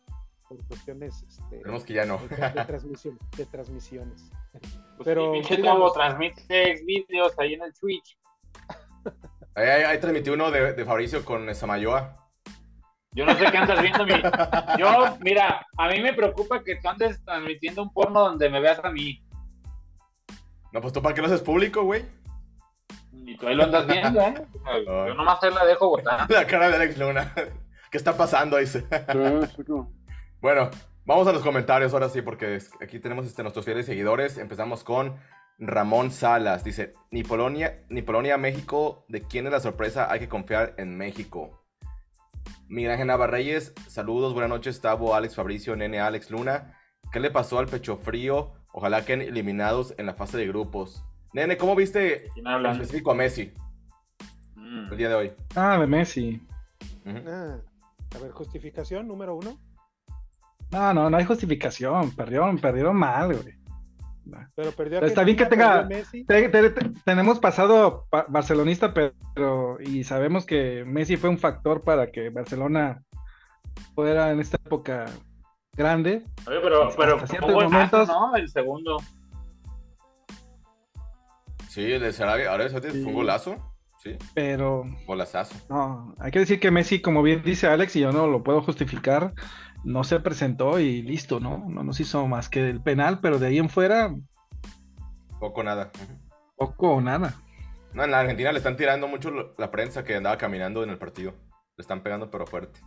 [0.58, 2.18] por cuestiones este, Esperemos que ya no.
[2.18, 4.32] de, de, transmisión, de transmisiones.
[4.96, 8.18] Pues Pero sí, como transmite vídeos ahí en el Twitch.
[9.56, 12.18] Ahí, ahí, ahí transmití uno de, de, Fabricio con Samayoa.
[13.12, 14.04] Yo no sé qué andas viendo.
[14.04, 14.14] Mi...
[14.80, 18.84] Yo, mira, a mí me preocupa que tú andes transmitiendo un porno donde me veas
[18.84, 19.24] a mí.
[20.72, 22.04] No, pues tú para qué lo haces público, güey.
[23.12, 24.34] Y tú ahí lo andas viendo, ¿eh?
[24.86, 26.30] Yo nomás te la dejo botar.
[26.30, 27.32] La cara de Alex Luna.
[27.92, 28.58] ¿Qué está pasando?
[28.58, 28.88] Dice.
[30.44, 30.70] Bueno,
[31.06, 34.38] vamos a los comentarios ahora sí, porque aquí tenemos este, nuestros fieles seguidores.
[34.38, 35.16] Empezamos con
[35.58, 36.66] Ramón Salas.
[36.66, 40.12] Dice, ni Polonia, ni Polonia, México, ¿de quién es la sorpresa?
[40.12, 41.64] Hay que confiar en México.
[42.68, 46.78] Miguel Ángel Navarreyes, saludos, buenas noches, Tavo, Alex, Fabricio, Nene, Alex, Luna.
[47.14, 48.52] ¿Qué le pasó al pecho frío?
[48.74, 51.06] Ojalá queden eliminados en la fase de grupos.
[51.32, 53.54] Nene, ¿cómo viste en específico a Messi
[54.56, 54.92] mm.
[54.92, 55.32] el día de hoy?
[55.56, 56.46] Ah, de Messi.
[57.06, 57.30] Uh -huh.
[57.30, 59.58] ah, a ver, justificación número uno.
[60.74, 62.12] No, no, no hay justificación.
[62.16, 63.56] Perdieron, perdieron mal, güey.
[64.56, 65.88] Pero perdió Pero está bien que tenga.
[65.88, 69.78] Te, te, te, tenemos pasado pa barcelonista, pero.
[69.80, 73.04] Y sabemos que Messi fue un factor para que Barcelona
[73.94, 75.06] fuera en esta época
[75.74, 76.24] grande.
[76.48, 78.08] Oye, pero, pero hasta ciertos momentos.
[78.08, 78.36] ¿no?
[78.36, 78.98] El segundo.
[81.70, 82.76] Sí, el de Sarabia, ahora sí.
[82.80, 83.58] fue un golazo.
[84.00, 84.18] Sí.
[84.34, 84.86] Pero.
[85.06, 85.56] Golazazo.
[85.70, 88.62] No, hay que decir que Messi, como bien dice Alex, y yo no lo puedo
[88.62, 89.34] justificar,
[89.84, 91.66] no se presentó y listo, ¿no?
[91.70, 94.16] No nos hizo más que el penal, pero de ahí en fuera.
[95.40, 95.92] Poco nada.
[96.56, 97.36] Poco o nada.
[97.94, 100.98] No, en la Argentina le están tirando mucho la prensa que andaba caminando en el
[100.98, 101.34] partido.
[101.78, 102.80] Le están pegando, pero fuerte.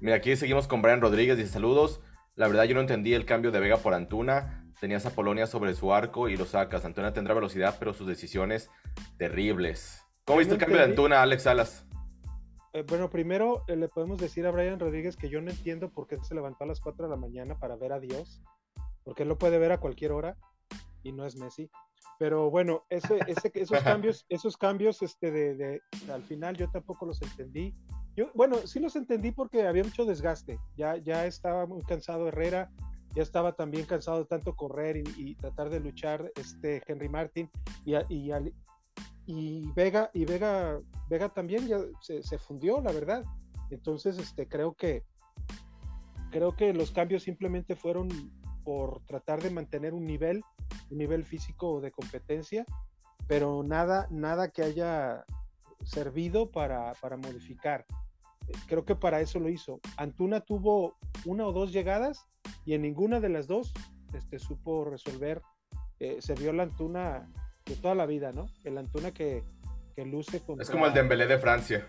[0.00, 1.36] Mira, aquí seguimos con Brian Rodríguez.
[1.36, 2.00] Dice: Saludos.
[2.36, 4.64] La verdad, yo no entendí el cambio de Vega por Antuna.
[4.80, 6.84] Tenías a Polonia sobre su arco y lo sacas.
[6.84, 8.70] Antuna tendrá velocidad, pero sus decisiones
[9.18, 10.02] terribles.
[10.24, 11.86] ¿Cómo viste el cambio de Antuna, Alex Salas?
[12.72, 16.06] Eh, bueno, primero eh, le podemos decir a Brian Rodríguez que yo no entiendo por
[16.06, 18.40] qué se levantó a las 4 de la mañana para ver a Dios,
[19.02, 20.36] porque él lo puede ver a cualquier hora
[21.02, 21.70] y no es Messi.
[22.18, 27.06] Pero bueno, ese, ese, esos cambios, esos cambios este, de, de, al final yo tampoco
[27.06, 27.74] los entendí.
[28.14, 30.58] Yo, bueno, sí los entendí porque había mucho desgaste.
[30.76, 32.70] Ya, ya estaba muy cansado Herrera,
[33.14, 37.50] ya estaba también cansado de tanto correr y, y tratar de luchar este Henry Martin
[37.84, 38.30] y, y,
[39.30, 40.78] y Vega y Vega
[41.08, 43.24] Vega también ya se, fundió la verdad.
[43.70, 45.04] Entonces este creo que
[46.32, 48.08] creo que los cambios simplemente fueron
[48.64, 50.42] por tratar de mantener un nivel
[50.90, 52.66] un nivel físico de competencia
[53.28, 55.24] pero nada nada que haya
[55.84, 57.86] servido para, para modificar.
[58.66, 59.80] Creo que para eso lo hizo.
[59.96, 62.26] Antuna tuvo una o dos llegadas
[62.64, 63.72] y en ninguna de las dos
[64.12, 65.40] este, supo resolver
[66.00, 67.30] eh, se vio la Antuna
[67.70, 68.48] de toda la vida, ¿no?
[68.64, 69.42] El Antuna que,
[69.94, 70.62] que luce contra...
[70.64, 71.86] Es como el Dembélé de Francia.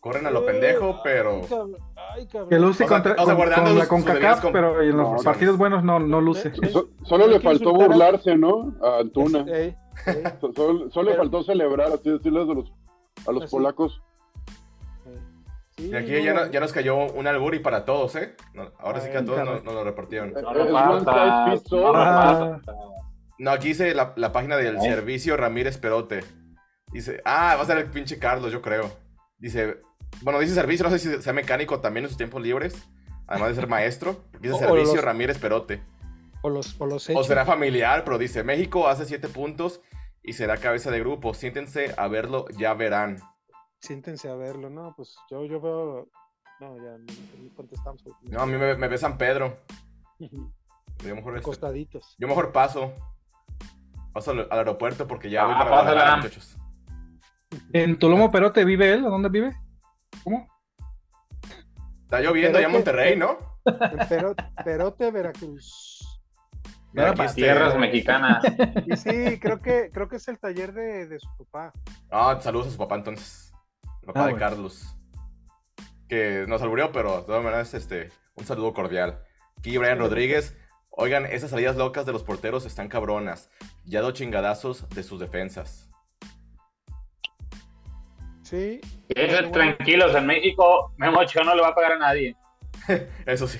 [0.00, 1.40] Corren a lo pendejo, pero...
[1.40, 2.48] Ay, cabrón, ay, cabrón.
[2.50, 5.24] Que luce O sea, contra, o sea, con, guardando con la CONCACAF, pero en los
[5.24, 6.48] partidos buenos no, no luce.
[6.62, 8.74] Eh, So- solo le faltó a- burlarse, ¿no?
[8.82, 9.44] A Antuna.
[10.40, 12.72] So- Solo, solo le faltó celebrar, así decirles a los,
[13.26, 13.50] a los Así.
[13.50, 14.02] polacos.
[15.76, 18.34] Sí, Y aquí ya, no- ya nos cayó un albur y para todos, ¿eh?
[18.52, 20.30] No, ahora sí que a todos nos, nos lo repartieron.
[20.30, 22.60] Eh, No lo no lo.
[23.44, 26.24] No, aquí dice la, la página del servicio Ramírez Perote.
[26.90, 28.90] Dice, ah, va a ser el pinche Carlos, yo creo.
[29.36, 29.80] Dice,
[30.22, 32.74] bueno, dice servicio, no sé si sea mecánico también en sus tiempos libres.
[33.26, 34.14] Además de ser maestro.
[34.32, 35.82] porque Dice O- o servicio los- Ramírez Perote.
[36.40, 39.82] O los, o los O será familiar, pero dice, México hace siete puntos
[40.22, 41.34] y será cabeza de grupo.
[41.34, 43.18] Siéntense a verlo, ya verán.
[43.80, 44.94] Siéntense a verlo, ¿no?
[44.96, 46.08] Pues yo, yo veo.
[46.60, 48.02] No, ya no, contestamos.
[48.22, 49.58] No, a mí me, me ve San Pedro.
[51.04, 52.14] Yo mejor, este, Costaditos.
[52.18, 52.92] yo mejor paso.
[54.14, 55.90] Paso al, al aeropuerto porque ya voy Ah, para pásala.
[55.92, 56.56] Guadalajara, muchachos.
[57.72, 59.04] ¿En Tulomo Perote vive él?
[59.04, 59.54] ¿A dónde vive?
[60.22, 60.48] ¿Cómo?
[62.04, 63.36] Está lloviendo allá en Monterrey, ¿no?
[64.08, 64.34] Pero-
[64.64, 66.00] Perote, Veracruz.
[66.92, 68.44] Mira, aquí este- Tierras mexicanas.
[68.86, 71.72] Y sí, creo que, creo que es el taller de, de su papá.
[72.10, 73.52] Ah, saludos a su papá entonces.
[74.02, 74.46] El papá Ah, de bueno.
[74.48, 74.96] Carlos.
[76.08, 79.20] Que nos alburió, pero de todas maneras, este, un saludo cordial.
[79.58, 80.56] Aquí Brian Rodríguez.
[80.96, 83.50] Oigan, esas salidas locas de los porteros están cabronas.
[83.84, 85.90] Ya do chingadazos de sus defensas.
[88.42, 88.80] Sí.
[89.12, 92.36] Bueno, tranquilos, en México Memo Ochoa no le va a pagar a nadie.
[93.26, 93.58] Eso sí.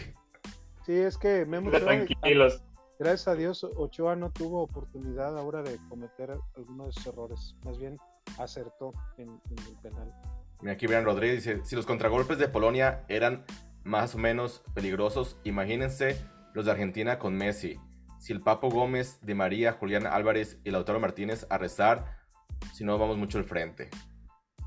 [0.86, 2.62] Sí, es que Memo Ochoa, tranquilos.
[3.00, 7.56] gracias a Dios, Ochoa no tuvo oportunidad ahora de cometer alguno de esos errores.
[7.64, 7.98] Más bien
[8.38, 10.14] acertó en, en el penal.
[10.60, 13.44] Mira, aquí Brian Rodríguez dice, si los contragolpes de Polonia eran
[13.82, 16.16] más o menos peligrosos, imagínense
[16.54, 17.78] los de Argentina con Messi.
[18.18, 22.16] Si el Papo Gómez, Di María, Julián Álvarez y Lautaro Martínez a rezar,
[22.72, 23.90] si no vamos mucho al frente.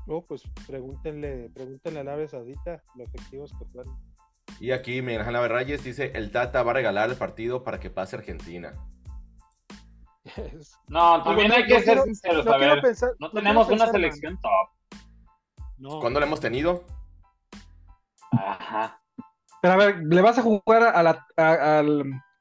[0.06, 3.98] Oh, pues pregúntenle, pregúntenle a la Arabia Saudita lo efectivos que fueron.
[4.60, 7.90] Y aquí Miguel Ángel Reyes dice, el Tata va a regalar el partido para que
[7.90, 8.72] pase Argentina.
[10.88, 12.44] No, también Digo, hay no- que no ser quiero- sinceros.
[12.44, 14.98] no a quiero ver, pensar- no no tenemos una selección top.
[15.78, 16.00] No.
[16.00, 16.84] ¿Cuándo lo hemos tenido?
[18.32, 19.00] Ajá.
[19.60, 21.26] Pero a ver, ¿le vas a jugar a la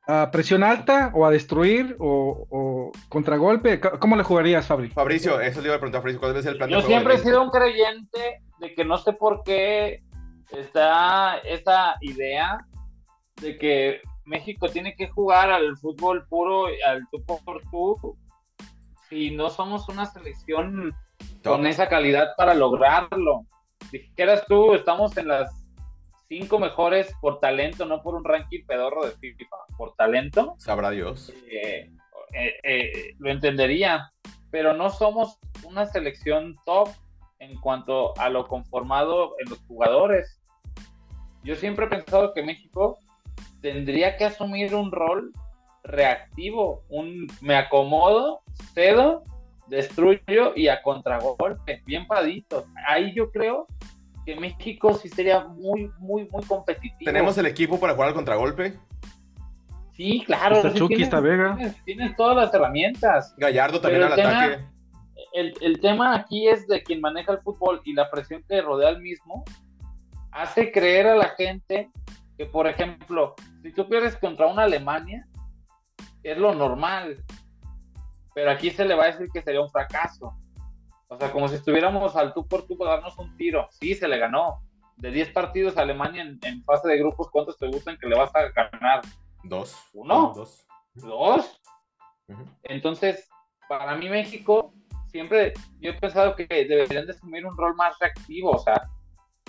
[0.07, 3.79] a, presión alta o a destruir o, o contragolpe?
[3.79, 4.89] ¿Cómo le jugarías, Fabri?
[4.89, 6.87] Fabricio, eso le iba a preguntar a Fabricio, ¿cuál es el plan de Yo juego
[6.87, 10.03] de siempre he sido un creyente de que no sé por qué
[10.51, 12.57] está esa idea
[13.41, 18.17] de que México tiene que jugar al fútbol puro, al tú por tú,
[19.09, 20.93] si no somos una selección
[21.41, 21.57] Top.
[21.57, 23.45] con esa calidad para lograrlo.
[23.91, 25.66] Dijeras tú, estamos en las
[26.27, 31.33] cinco mejores por talento, no por un ranking pedorro de FIFA, por talento Sabrá Dios.
[31.49, 31.89] eh,
[32.33, 34.11] eh, eh, lo entendería,
[34.51, 36.89] pero no somos una selección top
[37.39, 40.41] en cuanto a lo conformado en los jugadores.
[41.43, 42.99] Yo siempre he pensado que México
[43.61, 45.31] tendría que asumir un rol
[45.83, 48.41] reactivo, un me acomodo,
[48.73, 49.23] cedo,
[49.67, 52.65] destruyo y a contragolpe, bien paradito.
[52.87, 53.67] Ahí yo creo
[54.27, 57.05] que México sí sería muy, muy, muy competitivo.
[57.05, 58.77] ¿Tenemos el equipo para jugar al contragolpe?
[59.93, 60.57] Sí, claro.
[60.57, 61.55] Está sí Chucky, tienes- está Vega.
[61.55, 63.33] Tienes, tienes todas las herramientas.
[63.37, 64.65] Gallardo también al tema- ataque.
[65.31, 68.89] El, el tema aquí es de quien maneja el fútbol y la presión que rodea
[68.89, 69.45] al mismo
[70.33, 71.89] hace creer a la gente
[72.37, 75.25] que, por ejemplo, si tú pierdes contra una Alemania,
[76.21, 77.23] es lo normal.
[78.35, 80.33] Pero aquí se le va a decir que sería un fracaso.
[81.07, 83.67] O sea, como si estuviéramos al tú por tú para darnos un tiro.
[83.71, 84.61] Sí, se le ganó.
[84.97, 88.17] De 10 partidos a Alemania en, en fase de grupos, ¿cuántos te gustan que le
[88.17, 89.01] vas a ganar?
[89.43, 89.75] Dos.
[89.93, 90.33] Uno.
[90.35, 90.65] Dos.
[90.95, 91.61] ¿Dos?
[92.63, 93.29] Entonces,
[93.69, 94.73] para mí México,
[95.07, 98.89] siempre yo he pensado que deberían de asumir un rol más reactivo, o sea,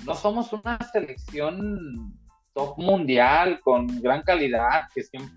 [0.04, 2.14] no somos una selección
[2.54, 5.34] top mundial con gran calidad, que siempre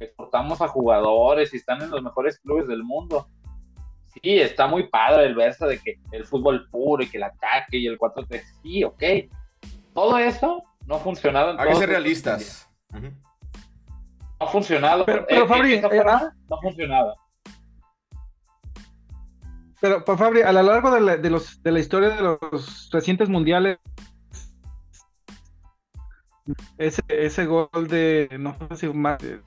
[0.00, 3.28] exportamos a jugadores y están en los mejores clubes del mundo.
[4.22, 7.78] Sí, está muy padre el verso de que el fútbol puro y que el ataque
[7.78, 9.02] y el 4-3, sí, ok.
[9.94, 12.68] Todo eso no ha funcionado en Hay que ser realistas.
[12.92, 13.10] No
[14.40, 15.04] ha funcionado.
[15.04, 16.32] Pero- pero, Eh, Fabri, esa eh, forma ah.
[16.48, 17.16] no ha funcionado.
[19.80, 22.90] Pero, pues, Fabri, a lo largo de la, de los, de la historia de los
[22.92, 23.78] recientes mundiales,
[26.78, 28.92] ese, ese gol de, no sé si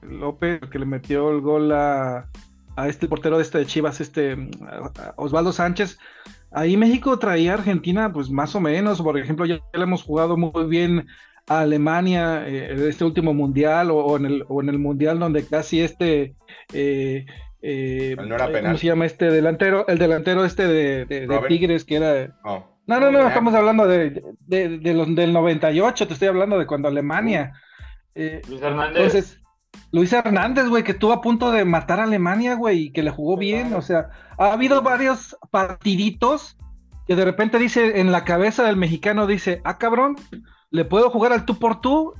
[0.02, 2.28] López, que le metió el gol a,
[2.76, 4.36] a este portero de este de Chivas, este
[5.16, 5.98] Osvaldo Sánchez,
[6.50, 10.02] ahí México traía a Argentina, pues más o menos, por ejemplo, ya, ya le hemos
[10.02, 11.06] jugado muy bien
[11.48, 15.18] a Alemania eh, en este último mundial o, o en el, o en el mundial
[15.18, 16.34] donde casi este...
[16.72, 17.26] eh,
[17.62, 18.62] eh, No era penal.
[18.62, 19.86] ¿Cómo se llama este delantero?
[19.88, 21.48] El delantero este de, de- de Robin.
[21.48, 22.38] Tigres que era...
[22.44, 22.64] Oh.
[22.86, 26.66] No, no, no, estamos hablando de, de, de los del 98, te estoy hablando de
[26.66, 27.52] cuando Alemania.
[28.16, 28.96] eh, Luis Hernández.
[28.96, 29.40] entonces,
[29.92, 33.10] Luis Hernández, güey, que estuvo a punto de matar a Alemania, güey, y que le
[33.10, 33.74] jugó bien.
[33.74, 34.08] O sea,
[34.38, 36.56] ha habido varios partiditos
[37.06, 40.16] que de repente dice en la cabeza del mexicano, dice, ah, cabrón,
[40.70, 42.14] le puedo jugar al tú por tú,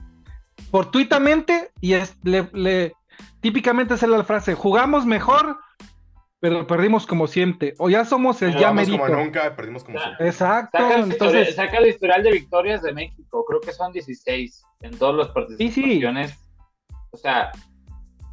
[0.70, 2.94] fortuitamente, y es, le, le,
[3.40, 5.58] típicamente es la frase, jugamos mejor,
[6.40, 7.74] pero perdimos como siempre.
[7.78, 8.98] O ya somos el ya merito.
[8.98, 10.26] como nunca, perdimos como siempre.
[10.26, 10.76] Exacto.
[10.76, 11.54] Saca, entonces...
[11.54, 13.44] saca el historial de victorias de México.
[13.46, 16.36] Creo que son 16 en todas las participaciones.
[17.12, 17.52] O sea,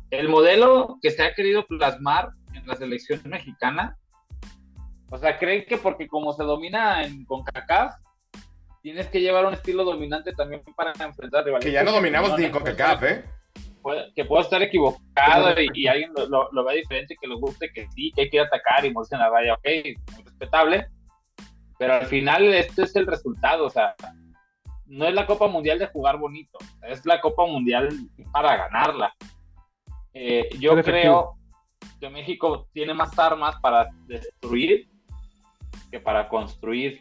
[0.09, 3.97] el modelo que se ha querido plasmar en la selección mexicana.
[5.11, 7.95] O sea, creen que porque como se domina en CONCACAF,
[8.81, 11.65] tienes que llevar un estilo dominante también para enfrentar rivales.
[11.65, 13.25] Que ya no dominamos ni en CONCACAF, ¿eh?
[14.15, 18.11] que puedo estar equivocado y, alguien lo, lo, vea diferente, que le guste que sí,
[18.15, 19.67] que hay que atacar y morirse en la raya, ok,
[20.13, 20.87] muy respetable,
[21.77, 23.95] pero al final esto es el resultado, o sea,
[24.89, 27.89] no es la Copa Mundial de jugar bonito, es la Copa Mundial
[28.33, 29.13] para ganarla.
[30.13, 31.35] Eh, yo creo
[31.99, 34.89] que México tiene más armas para destruir
[35.91, 36.99] que para construir.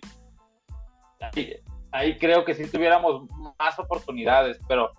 [1.20, 1.54] Ahí,
[1.90, 3.22] ahí creo que sí tuviéramos
[3.58, 4.92] más oportunidades, pero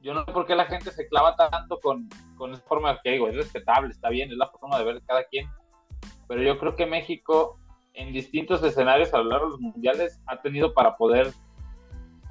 [0.00, 3.12] yo no sé por qué la gente se clava tanto con, con esa forma que
[3.12, 5.48] digo, es respetable, está bien, es la forma de ver cada quien,
[6.28, 7.58] pero yo creo que México
[7.94, 11.32] en distintos escenarios a lo largo de los mundiales ha tenido para poder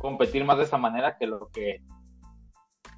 [0.04, 1.82] competir más de esa manera que lo que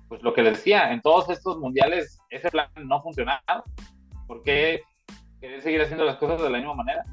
[0.07, 3.63] pues lo que decía, en todos estos mundiales ese plan no ha funcionado.
[4.27, 4.81] ¿Por qué
[5.39, 7.05] querer seguir haciendo las cosas de la misma manera?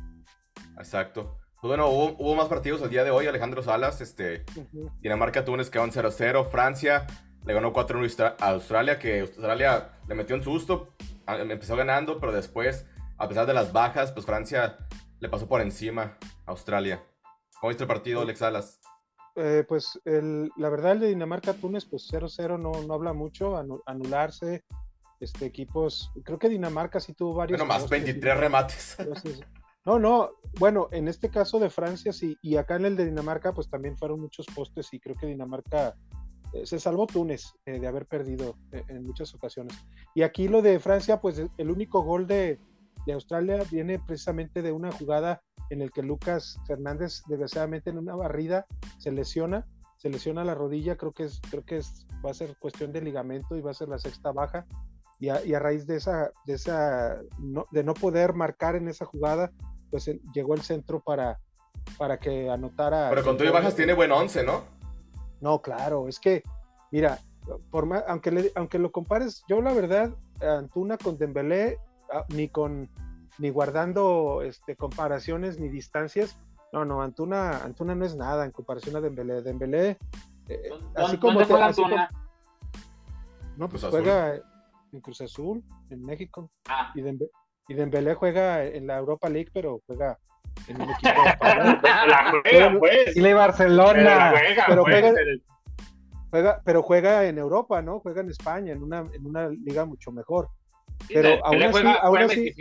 [0.78, 1.38] Exacto.
[1.60, 4.44] Pues bueno, hubo, más partidos el día de hoy, Alejandro Salas, este,
[5.00, 7.06] Dinamarca, Túnez quedaron 0-0, Francia
[7.44, 10.88] le ganó 4-1 a Australia, que Australia le metió un susto,
[11.28, 12.86] empezó ganando, pero después,
[13.18, 14.78] a pesar de las bajas, pues Francia
[15.20, 16.16] le pasó por encima
[16.46, 17.02] a Australia.
[17.60, 18.81] ¿Cómo viste el partido, Alex Salas?
[19.34, 23.56] Eh, pues la verdad el de Dinamarca-Túnez, pues 0-0 no, no habla mucho,
[23.86, 24.64] anularse,
[25.20, 27.58] este, equipos, creo que Dinamarca sí tuvo varios...
[27.58, 28.96] Bueno, más 23 remates.
[29.84, 30.30] No, no,
[30.60, 33.96] bueno, en este caso de Francia sí, y acá en el de Dinamarca pues también
[33.96, 35.96] fueron muchos postes y creo que Dinamarca
[36.52, 39.76] eh, se salvó Túnez eh, de haber perdido eh, en muchas ocasiones.
[40.14, 42.60] Y aquí lo de Francia, pues el único gol de,
[43.10, 48.66] Australia viene precisamente de una jugada en el que Lucas Fernández, desgraciadamente en una barrida,
[48.98, 52.56] se lesiona, se lesiona la rodilla, creo que es, creo que es, va a ser
[52.58, 54.66] cuestión de ligamento y va a ser la sexta baja.
[55.18, 57.20] Y a, raíz de esa, de esa,
[57.70, 59.52] de no poder marcar en esa jugada,
[59.88, 61.38] pues llegó el centro para,
[61.96, 63.08] para que anotara.
[63.10, 64.64] Pero con todo bajas tiene buen once, ¿no?
[65.40, 66.42] No, claro, es que,
[66.90, 67.20] mira,
[67.70, 71.78] por aunque, aunque lo compares, yo la verdad, Antuna con Dembélé,
[72.28, 72.88] ni con,
[73.38, 76.38] ni guardando este, comparaciones ni distancias,
[76.72, 79.42] no, no, Antuna, Antuna no es nada en comparación a Dembélé.
[79.42, 79.98] Dembélé,
[80.48, 81.44] eh, así como...
[81.44, 82.10] juega Antuna?
[83.56, 84.36] no, pues juega
[84.92, 86.50] en Cruz Azul, en México.
[86.68, 86.90] Ah.
[86.94, 87.30] Y, Dembélé,
[87.68, 90.18] y Dembélé juega en la Europa League, pero juega
[90.66, 91.10] en un equipo
[91.42, 93.16] la juega, pues.
[93.16, 94.32] Y Barcelona.
[94.66, 95.14] Pero juega,
[96.30, 98.00] juega, pero juega en Europa, ¿no?
[98.00, 100.48] Juega en España, en una, en una liga mucho mejor.
[101.08, 102.54] Pero aún así, aún así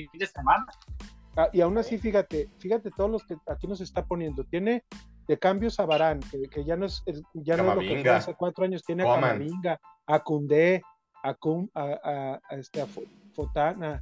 [1.37, 4.43] ah, y aún así, fíjate, fíjate todos los que aquí nos está poniendo.
[4.43, 4.83] Tiene
[5.27, 6.19] de cambios a Barán,
[6.51, 8.83] que, ya no es, ya no es lo que fue hace cuatro años.
[8.83, 10.81] Tiene a Camavinga, a Cundé,
[11.23, 11.35] a,
[11.75, 12.87] a, a, este, a
[13.33, 14.01] Fotana,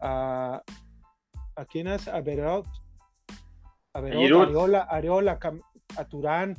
[0.00, 0.62] a,
[1.56, 2.66] a quién es, a Berot,
[3.92, 5.38] a ver, Areola, Areola,
[5.96, 6.56] a Turán,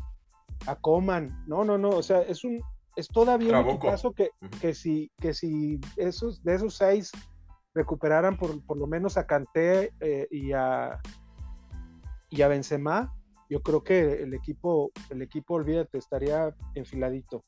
[0.68, 1.44] a Coman.
[1.48, 2.62] No, no, no, o sea, es un
[2.96, 4.30] es todavía un caso que,
[4.62, 7.12] que si, que si esos, de esos seis
[7.74, 11.00] recuperaran por, por lo menos a Canté eh, y a
[12.30, 13.14] y a Benzema,
[13.50, 17.44] yo creo que el equipo, el equipo, olvídate, estaría enfiladito.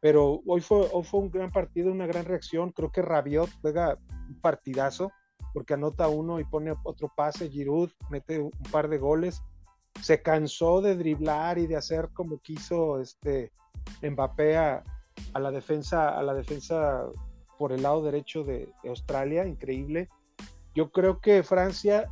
[0.00, 2.72] Pero hoy fue, hoy fue un gran partido, una gran reacción.
[2.72, 5.10] Creo que Rabiot juega un partidazo
[5.52, 9.42] porque anota uno y pone otro pase, Giroud mete un par de goles,
[10.00, 13.50] se cansó de driblar y de hacer como quiso este
[14.02, 14.82] Mbappé a,
[15.38, 17.06] la defensa, a la defensa
[17.58, 20.08] por el lado derecho de, Australia, increíble.
[20.74, 22.08] Yo creo que Francia,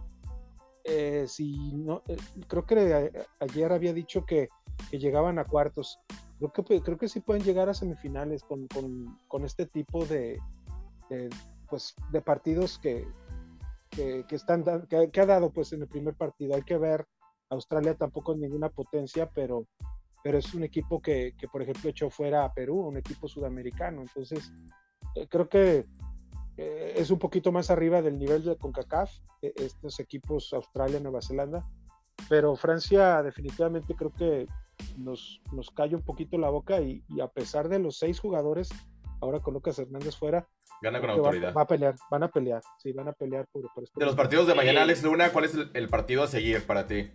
[0.84, 2.16] eh, si no, eh,
[2.46, 4.48] creo que ayer había dicho que,
[4.92, 5.98] llegaban a cuartos.
[6.38, 10.38] Creo que, creo que sí pueden llegar a semifinales con, este tipo de,
[11.68, 13.04] pues, de partidos que,
[13.90, 16.54] que, están, que, ha dado pues en el primer partido.
[16.54, 17.06] Hay que ver,
[17.50, 19.66] Australia tampoco es ninguna potencia, pero,
[20.28, 24.02] pero es un equipo que, que por ejemplo, echó fuera a Perú, un equipo sudamericano.
[24.02, 24.52] Entonces,
[25.14, 25.86] eh, creo que
[26.58, 29.10] eh, es un poquito más arriba del nivel de CONCACAF,
[29.40, 31.66] e, estos equipos Australia, Nueva Zelanda.
[32.28, 34.46] Pero Francia definitivamente creo que
[34.98, 38.68] nos, nos calla un poquito la boca y, y a pesar de los seis jugadores,
[39.22, 40.46] ahora con Lucas Hernández fuera,
[40.82, 41.54] Gana con autoridad.
[41.54, 44.54] Va, a pelear, van a pelear, sí, van a pelear por, De los partidos de
[44.54, 47.12] mañana, Alex Luna, ¿cuál es el, partido a seguir para ti?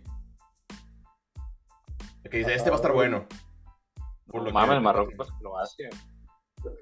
[2.30, 3.26] Que dice, este va a estar bueno.
[4.26, 5.28] Por lo el Marruecos
[5.60, 5.88] hace.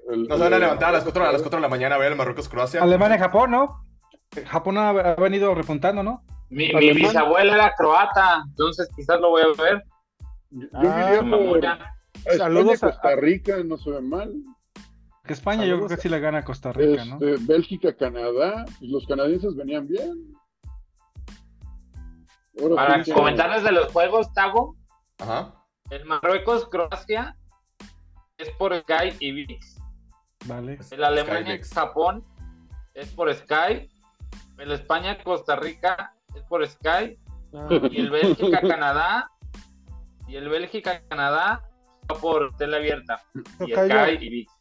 [0.09, 1.95] el- No se van a levantar a las 4, a las 4 de la mañana
[1.95, 2.81] a ver el Marruecos-Croacia.
[2.81, 3.85] Alemania-Japón, ¿no?
[4.47, 6.23] Japón ha, ha venido repuntando, ¿no?
[6.49, 9.83] Mi, bisabuela era croata, entonces quizás lo voy a ver.
[10.51, 14.33] Yo Ah, por a Saludos a- Costa Rica, no se ve mal.
[15.25, 17.15] Que España yo creo que sí le gana a Costa Rica, ¿no?
[17.15, 20.33] Este, Bélgica, Canadá, pues los canadienses venían bien.
[22.61, 24.75] Ahora Para que- comentarles de los juegos, Tavo,
[25.23, 25.53] Ajá.
[25.89, 27.37] el Marruecos-Croacia
[28.37, 29.79] es por Sky y VIX.
[30.45, 30.79] Vale.
[30.91, 32.23] El Alemania-Japón
[32.93, 33.89] es por Sky.
[34.57, 37.17] El España-Costa Rica es por Sky.
[37.53, 39.31] Ah, Y el Bélgica-Canadá.
[40.27, 41.63] Y el Bélgica-Canadá
[42.11, 43.21] va por tele abierta.
[43.61, 44.53] Y Tocayo, Sky y VIX.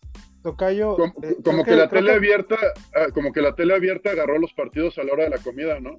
[0.42, 2.56] Tocayo, Como, eh, como que, la tele abierta,
[2.94, 5.80] ah, como que la tele abierta agarró los partidos a la hora de la comida,
[5.80, 5.98] ¿no?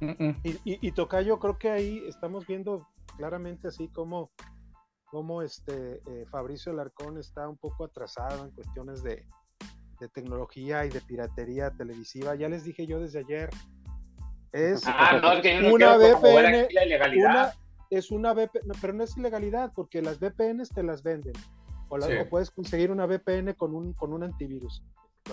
[0.00, 0.40] Mm, mm.
[0.44, 2.86] Y, y, y Tocayo, creo que ahí estamos viendo
[3.16, 4.30] claramente así como,
[5.06, 9.26] como este eh, Fabricio Alarcón está un poco atrasado en cuestiones de,
[10.00, 12.34] de tecnología y de piratería televisiva.
[12.34, 13.50] Ya les dije yo desde ayer,
[14.52, 17.30] es Ah, no, es que yo no Una VPN, aquí la ilegalidad.
[17.30, 17.52] una,
[17.90, 21.34] es una VPN, no, pero no es ilegalidad porque las VPNs te las venden.
[21.88, 22.14] O, la- Sí.
[22.16, 24.82] o puedes conseguir una VPN con un, con un antivirus.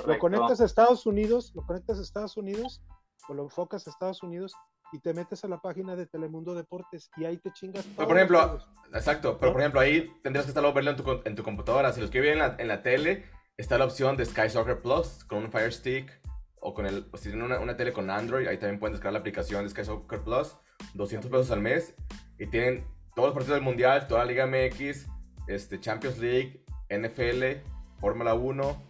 [0.06, 2.82] Lo conectas a Estados Unidos, lo conectas a Estados Unidos,
[3.28, 4.54] o lo enfocas a Estados Unidos
[4.92, 7.86] y te metes a la página de Telemundo Deportes y ahí te chingas.
[7.96, 8.60] Pero, por ejemplo.
[8.94, 11.94] Exacto, pero por ejemplo ahí tendrías que estarlo verlo en tu, en tu computadora.
[11.94, 13.26] Si los quieres ver en la, en la tele,
[13.58, 16.20] está la opción de Sky Soccer Plus con un Fire Stick
[16.62, 19.20] o con el, si tienen una, una tele con Android, ahí también pueden descargar la
[19.20, 20.56] aplicación de Sky Soccer Plus,
[20.94, 21.96] 200 pesos al mes
[22.38, 22.86] y tienen
[23.16, 25.08] todos los partidos del Mundial, toda la Liga MX,
[25.48, 27.62] este, Champions League, NFL,
[28.00, 28.84] Fórmula 1.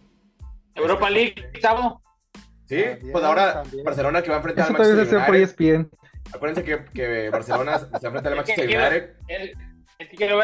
[0.76, 2.00] Europa League, Tavo.
[2.70, 3.84] Sí, También, pues ahora también.
[3.84, 5.50] Barcelona que va a enfrentar Eso al Manchester hace por United.
[5.50, 5.90] ESPN.
[6.34, 9.16] Acuérdense que, que Barcelona se enfrenta al Manchester United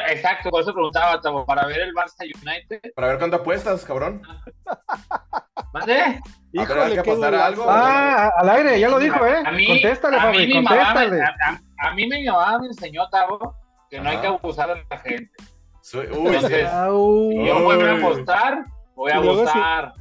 [0.09, 2.93] exacto, por eso preguntaba, Tavo, para ver el Barça United.
[2.95, 4.23] para ver cuánto apuestas, cabrón.
[5.73, 6.01] ¿Mande?
[6.01, 6.21] A ver,
[6.53, 7.65] Híjole, ¿hay que apostar algo?
[7.69, 9.43] Ah, al aire, ya lo dijo, ¿eh?
[9.45, 11.23] A mí, contéstale, a mí Fabi, mi mamá me- contéstale.
[11.79, 13.55] a, mí mi mamá me enseñó, Tavo,
[13.91, 15.31] que no hay que abusar de la gente.
[15.81, 16.35] Soy- uy.
[16.35, 16.69] Entonces.
[16.69, 18.65] Si yo voy a apostar,
[18.95, 19.93] voy a sí- abusar.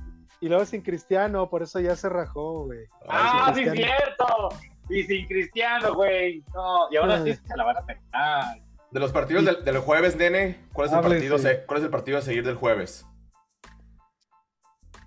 [0.42, 2.86] Y luego sin Cristiano, por eso ya se rajó, güey.
[3.08, 3.96] Ah, sí, es Cristiano.
[4.04, 4.50] cierto.
[4.90, 6.44] Y sin Cristiano, güey.
[6.54, 7.24] No, y ahora Ah.
[7.24, 8.58] sí se la van a pegar.
[8.92, 11.16] De los partidos del, del jueves, nene, ¿cuál es, el Háblese.
[11.16, 13.06] partido, se- ¿cuál es el partido a seguir del jueves?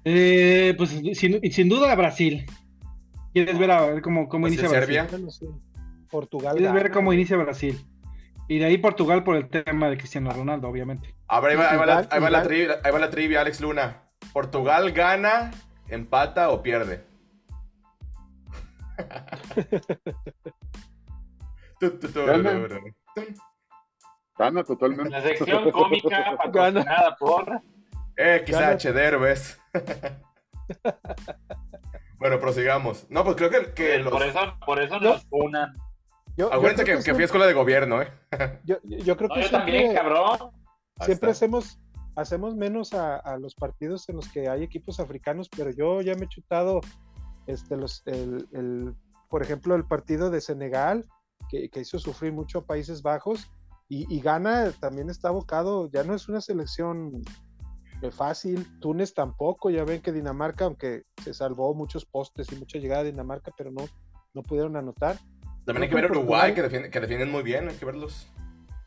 [0.04, 2.46] Eh, pues sin, sin duda Brasil.
[3.32, 5.04] ¿Quieres ver a ver cómo, cómo Pues, inicia Serbia.
[5.10, 5.48] Brasil?
[6.10, 6.56] Portugal.
[6.56, 7.78] ¿Quieres ver cómo inicia Brasil?
[8.48, 11.14] Y de ahí Portugal por el tema de Cristiano Ronaldo, obviamente.
[11.28, 12.42] A ver, ahí va, ahí va la, ahí va la igual.
[12.48, 14.02] trivia, ahí va la trivia, Alex Luna.
[14.39, 15.51] ¿Portugal gana,
[15.89, 17.05] empata o pierde?
[21.80, 22.24] Tu, tu, tu,
[24.39, 24.62] Gana.
[24.62, 25.11] totalmente.
[25.11, 27.61] La sección cómica patrocinada por.
[28.16, 28.76] Eh, quizá.
[28.76, 29.61] Cheder, ¿ves?
[32.20, 33.11] bueno, prosigamos.
[33.11, 34.12] No, pues creo que, que los...
[34.12, 35.14] Por eso, por eso No.
[35.14, 35.74] nos unan.
[36.36, 38.12] Yo, Acuérdense que, que siempre- fui a escuela de gobierno, ¿eh?
[38.62, 40.53] yo, yo creo No, que yo siempre, también, cabrón.
[41.01, 41.80] Siempre hacemos,
[42.20, 46.14] hacemos menos a, a los partidos en los que hay equipos africanos, pero yo ya
[46.14, 46.80] me he chutado
[47.46, 48.94] este, los, el, el-
[49.30, 51.04] por ejemplo, el partido de Senegal,
[51.50, 53.50] que, que hizo sufrir mucho a Países Bajos,
[53.88, 57.22] y, y Ghana también está abocado, ya no es una selección
[58.02, 62.78] eh, fácil, Túnez tampoco, ya ven que Dinamarca, aunque se salvó muchos postes y mucha
[62.78, 63.86] llegada de Dinamarca, pero no,
[64.34, 65.16] no pudieron anotar.
[65.64, 68.26] También hay que ver que Uruguay, que defienden, que defienden muy bien, hay que verlos.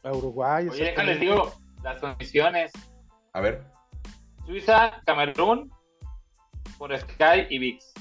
[0.03, 0.67] A Uruguay.
[0.69, 1.51] Oye, déjales digo
[1.84, 2.71] las condiciones.
[3.34, 3.63] A ver.
[4.45, 5.71] Suiza, Camerún,
[6.77, 7.93] por Sky y VIX.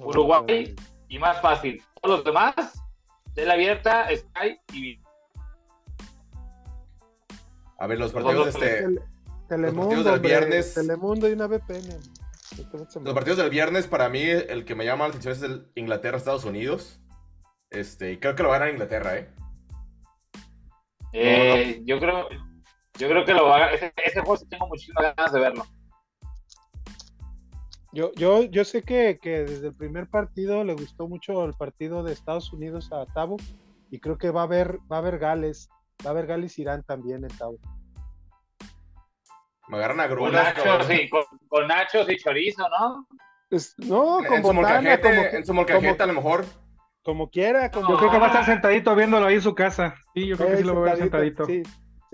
[0.00, 0.74] Uruguay.
[1.08, 1.82] Y más fácil.
[2.00, 2.54] Todos los demás,
[3.34, 5.02] tele abierta, Sky y VIX.
[7.78, 9.02] A ver, los Los partidos, dos, este, Tele-
[9.48, 11.96] Telemundo, partidos del hombre, viernes- Telemundo y una VPN.
[13.04, 16.44] los partidos del viernes, para mí, el que me llama la atención es el Inglaterra-Estados
[16.44, 17.00] Unidos.
[17.70, 19.30] Este, y creo que lo van a Inglaterra, ¿eh?
[21.14, 22.28] Eh, Yo creo
[22.98, 25.64] yo creo que lo va a, ese, ese juego sí tengo muchísimas ganas de verlo.
[27.94, 32.02] Yo, yo, yo sé que, que desde el primer partido le gustó mucho el partido
[32.02, 33.36] de Estados Unidos a Tabo
[33.90, 35.68] y creo que va a haber, va a haber Gales,
[36.04, 37.58] va a haber Gales Irán también en Tabo.
[39.68, 40.54] Me agarran a Con grunas.
[40.56, 43.06] nachos, sí, con, con nachos y chorizo, ¿no?
[43.50, 46.44] Es- no, con En su botana, molcajete, como, en su molcajete como- a lo mejor.
[47.04, 49.94] como quiera, como Yo creo que va a estar sentadito viéndolo ahí en su casa.
[50.14, 51.44] Sí, yo creo que sí lo va a ver sentadito.
[51.44, 51.62] Sí,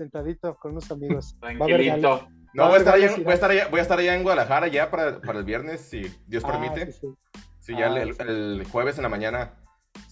[0.03, 1.35] sentadito con unos amigos.
[1.43, 1.57] Va a.
[1.57, 2.27] Tranquilito.
[2.53, 4.67] No, voy a, estar allá, voy, a estar allá, voy a estar allá en Guadalajara
[4.67, 6.91] ya para, para el viernes, si Dios Ah, permite.
[6.91, 7.07] sí, sí.
[7.59, 8.21] Sí, ya Ah, el, sí.
[8.27, 9.53] el jueves en la mañana.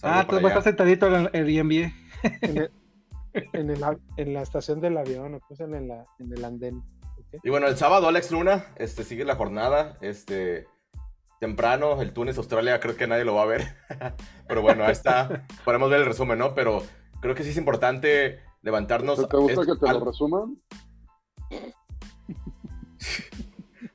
[0.00, 1.90] para entonces va a estar sentadito en el Airbnb.
[2.42, 2.70] En el,
[3.52, 6.82] En, el, a- en la estación del avión, o cosas en, la, en el andén.
[7.42, 10.66] Y bueno, el sábado Alex Luna, este, sigue la jornada, este,
[11.40, 13.76] temprano, el Túnez, Australia, creo que nadie lo va a ver.
[14.48, 16.54] Pero bueno, ahí está, podemos ver el resumen, ¿no?
[16.54, 16.82] Pero
[17.20, 19.28] creo que sí es importante levantarnos.
[19.28, 20.56] ¿Te gusta es- que te al- lo resuman?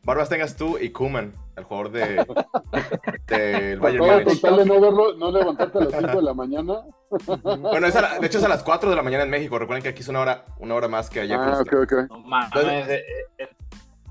[0.06, 2.26] Barbas tengas tú y Kuman, el jugador de
[3.28, 4.26] del Bayern Múnich.
[4.26, 6.82] con tal de no verlo, no levantarte a las 5 de la mañana.
[7.44, 9.58] Bueno, es a la- de hecho es a las 4 de la mañana en México.
[9.60, 11.38] Recuerden que aquí es una hora, una hora más que allá.
[11.40, 11.94] Ah, con ok, ok.
[12.10, 12.50] No mames.
[12.54, 13.06] Entonces, eh,
[13.38, 13.48] eh,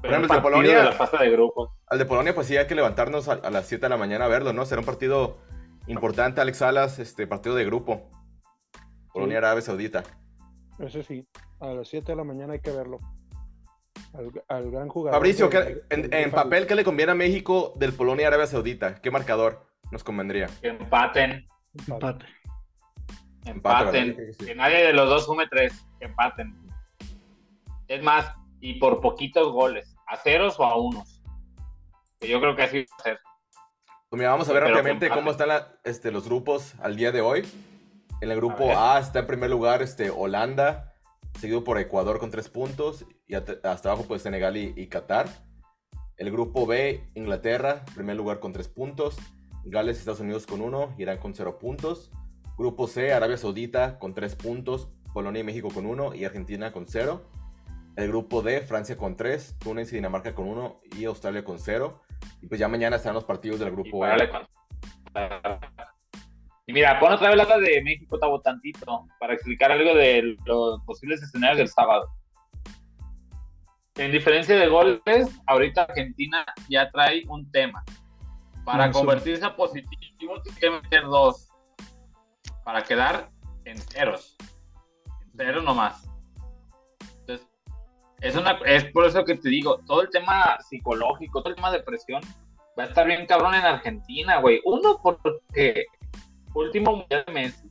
[0.01, 1.71] por el ejemplo, el de Polonia- de la fase de grupos.
[1.89, 4.25] Al de Polonia, pues sí hay que levantarnos a, a las 7 de la mañana
[4.25, 4.65] a verlo, ¿no?
[4.65, 5.39] Será un partido
[5.89, 8.09] importante, Alex Salas, este partido de grupo.
[9.13, 10.05] Polonia Arabia Saudita.
[10.79, 11.27] Eso sí,
[11.61, 12.99] a las 7 de la mañana hay que verlo.
[14.15, 15.17] Al, al gran jugador.
[15.19, 15.51] Fabricio, de-
[15.89, 18.97] ¿qué- en, de- en papel, ¿qué le conviene a México del Polonia Arabia Saudita?
[19.01, 20.49] ¿Qué marcador nos convendría?
[20.61, 21.47] Que empaten.
[21.89, 22.27] Empate.
[23.47, 24.35] Empate, Empaten.
[24.39, 24.45] sí.
[24.47, 25.85] Que nadie de los dos sume tres.
[25.99, 26.55] Que empaten.
[27.89, 29.95] Es más, y por poquitos goles.
[30.07, 31.23] A ceros o a unos.
[32.21, 33.19] Que yo creo que así va a ser.
[34.09, 37.13] Pues mira, vamos a ver Pero rápidamente cómo están la- este, los grupos al día
[37.13, 37.47] de hoy.
[38.23, 38.71] En el grupo.
[38.71, 40.95] A, está en primer lugar este, Holanda,
[41.41, 45.27] seguido por Ecuador con tres puntos, y hasta abajo pues Senegal y, y Qatar.
[46.17, 49.17] El grupo B, Inglaterra, primer lugar con tres puntos,
[49.65, 52.13] Gales y Estados Unidos con uno, Irán con cero puntos.
[52.57, 56.87] Grupo C, Arabia Saudita con tres puntos, Polonia y México con uno, y Argentina con
[56.87, 57.29] cero.
[57.97, 62.03] El grupo D, Francia con tres, Túnez y Dinamarca con uno, y Australia con cero.
[62.41, 64.11] Y pues ya mañana estarán los partidos del grupo E.
[66.67, 70.81] Y mira, pon otra vez la de México, Tabo, tantito, para explicar algo de los
[70.83, 72.09] posibles escenarios del sábado.
[73.97, 75.01] En diferencia de goles,
[75.47, 77.83] ahorita Argentina ya trae un tema.
[78.65, 79.01] Para Eso.
[79.01, 81.49] convertirse a positivo, tiene que meter dos.
[82.65, 83.29] Para quedar
[83.65, 84.37] en ceros.
[85.07, 86.09] En cero nomás.
[87.21, 87.49] Entonces,
[88.21, 91.73] es, una, es por eso que te digo, todo el tema psicológico, todo el tema
[91.73, 92.23] de presión,
[92.79, 94.61] va a estar bien cabrón en Argentina, güey.
[94.65, 95.87] Uno, porque
[96.55, 97.71] último mundial de Messi,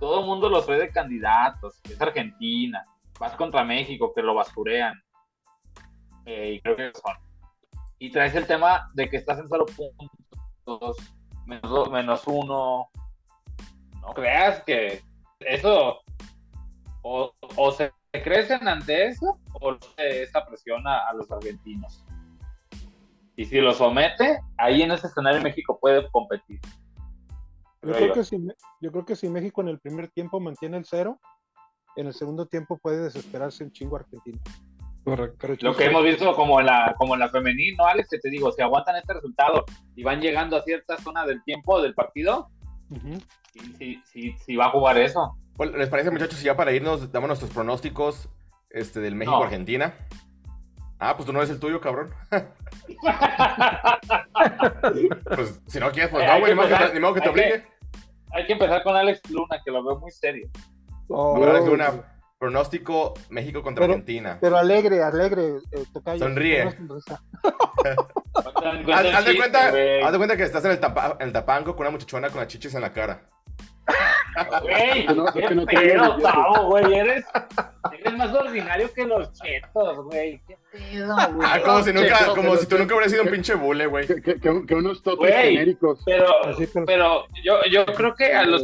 [0.00, 2.84] todo el mundo los ve de candidatos, es Argentina,
[3.18, 5.00] vas contra México, que lo basurean.
[6.24, 7.14] Eh, y creo que son.
[7.98, 10.96] Y traes el tema de que estás en solo puntos,
[11.46, 12.88] menos, do- menos uno.
[14.00, 15.02] No creas que
[15.40, 16.00] eso
[17.02, 22.04] o, o se crecen ante eso o esa presión a, a los argentinos.
[23.36, 26.60] Y si lo somete, ahí en ese escenario México puede competir.
[27.82, 30.76] Yo creo, que si, Me- yo creo que si México en el primer tiempo mantiene
[30.76, 31.18] el cero,
[31.96, 34.38] en el segundo tiempo puede desesperarse un chingo Argentina.
[35.04, 35.48] Correcto.
[35.62, 38.08] Lo que hemos visto como en la, como en la femenil, ¿no, Alex?
[38.08, 39.64] Que te digo, si aguantan este resultado
[39.96, 42.50] y van llegando a cierta zona del tiempo del partido,
[43.78, 45.36] sí, sí, sí va a jugar eso.
[45.56, 48.28] Bueno, ¿Les parece, muchachos, si ya para irnos damos nuestros pronósticos
[48.70, 49.18] este, del No.
[49.18, 49.92] México-Argentina?
[51.00, 52.14] Ah, pues tú no eres el tuyo, cabrón.
[55.34, 56.52] Pues si no quieres, pues Eh, no, güey,
[56.94, 57.66] ni modo que que te obligue.
[58.34, 60.48] Hay que empezar con Alex Luna, que lo veo muy serio.
[61.08, 61.92] Oh, Alex Luna,
[62.38, 64.38] pronóstico México contra Pero- Argentina.
[64.40, 66.18] Pero alegre, alegre, eh, tocayo.
[66.24, 66.62] Sonríe.
[67.84, 71.82] Haz de cuenta, haz de cuenta que estás en el, tapa- en el tapanco con
[71.82, 73.28] una muchachona con las chichis en la cara.
[74.62, 76.94] Güey, no- qué que no te pedo, digan Tavo, güey.
[76.94, 77.24] Eres,
[77.92, 80.40] eres más ordinario que los chetos, güey.
[80.46, 81.48] Qué pedo, güey.
[81.50, 84.06] Ah, como si nunca, como si tú nunca hubieras sido un pinche bule, güey.
[84.06, 85.52] Que, que- que- que unos toques Güey.
[85.52, 86.00] genéricos.
[86.06, 86.26] Pero,
[86.86, 88.62] pero yo, yo creo que a los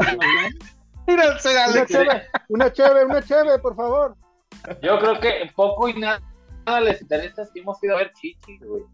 [1.07, 4.15] Mira, una cheve, una cheve, una cheve, por favor.
[4.83, 6.21] yo creo que poco y nada,
[6.67, 8.85] nada les interesa si hemos ido a ver chichis, güey.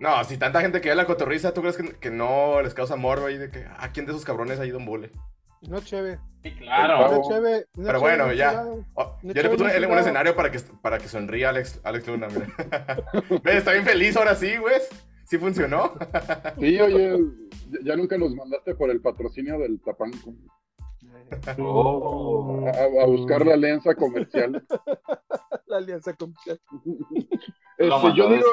[0.00, 2.96] No, si tanta gente que ve la cotorriza, ¿tú crees que, que no les causa
[2.96, 5.12] morbo ahí de que, ah, quién de esos cabrones ha ido un bule?
[5.68, 6.18] Una cheve.
[6.42, 7.22] Sí, claro.
[7.28, 7.66] Cheve.
[7.74, 8.64] una Pero cheve, bueno, un ya.
[8.94, 12.48] Oh, yo le puse un, escenario para que, para que sonría Alex, Alex Luna, mira.
[13.44, 14.80] Está bien feliz ahora sí, güey.
[15.24, 15.92] Sí funcionó.
[16.58, 17.18] Sí, oye,
[17.84, 20.34] ya, nunca nos mandaste por el patrocinio del Tapanco.
[21.58, 22.66] Oh.
[22.66, 24.66] A, a buscar la alianza comercial.
[25.66, 26.60] La alianza comercial.
[27.78, 28.46] Este, yo digo.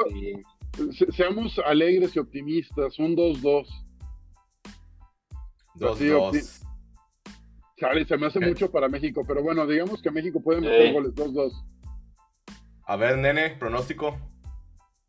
[0.96, 2.98] Se- seamos alegres y optimistas.
[2.98, 3.68] Un 2-2.
[5.74, 6.62] Dos, Sí, dos.
[7.76, 8.46] Chale, se me hace Ok.
[8.46, 10.92] mucho para México, pero bueno, digamos que México puede meter Ey.
[10.92, 11.52] goles 2-2.
[12.84, 14.18] A ver, nene, pronóstico.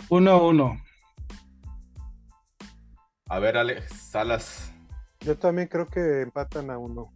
[0.10, 0.80] 1-1.
[3.28, 4.74] A ver, Alex Salas
[5.22, 7.12] Yo también creo que empatan a uno.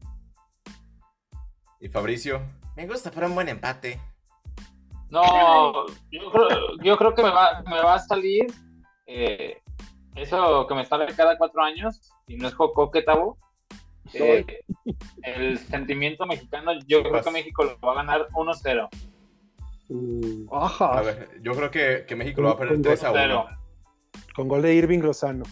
[1.80, 2.42] y Fabricio.
[2.76, 4.00] Me gusta para un buen empate.
[5.14, 6.48] No, yo creo,
[6.82, 8.48] yo creo que me va, me va a salir
[9.06, 9.62] eh,
[10.16, 13.38] eso que me sale cada cuatro años y no es Joco que Tabo.
[14.16, 14.46] Eh,
[15.24, 18.90] el sentimiento mexicano, yo creo que México lo va a ganar 1-0.
[20.52, 23.46] A ver, yo creo que, que México lo va a perder 3 a 1.
[24.36, 25.46] Con gol de Irving Lozano.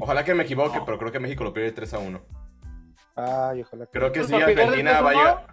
[0.00, 2.20] Ojalá que me equivoque, pero creo que México lo pierde 3 a 1.
[3.14, 5.02] Ay, ojalá que Creo que ¿Pues sí, Argentina 3-1?
[5.04, 5.46] vaya.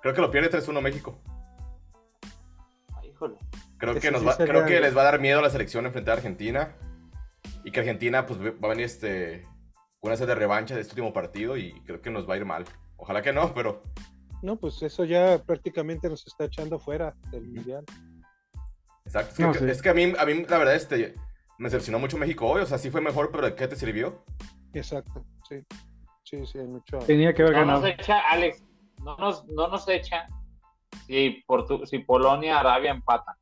[0.00, 1.20] Creo que lo pierde 3-1 México.
[3.18, 3.36] Híjole.
[3.78, 4.86] Creo Que que, sí, nos sí va- sería creo que algo.
[4.86, 6.76] les va a dar miedo a la selección enfrentar a Argentina.
[7.64, 9.42] Y que Argentina pues va a venir este
[9.98, 12.36] con una sed de revancha de este último partido y creo que nos va a
[12.36, 12.64] ir mal.
[12.96, 13.82] Ojalá que no, pero
[14.42, 17.84] No, pues eso ya prácticamente nos está echando fuera del mundial.
[19.04, 19.30] exacto.
[19.30, 19.64] Es que, No, sí.
[19.68, 21.14] es que a, mí, a mí la verdad este
[21.58, 24.24] me decepcionó mucho México hoy, o sea, sí fue mejor, pero ¿de qué te sirvió?
[24.72, 25.64] Exacto, sí.
[26.22, 26.98] Sí, sí, mucho.
[26.98, 27.80] Tenía que haber No ganado.
[27.80, 28.62] nos echa, Alex,
[29.02, 30.28] no nos, no nos echa
[31.06, 33.34] si, Portu- si Polonia, Arabia empatan.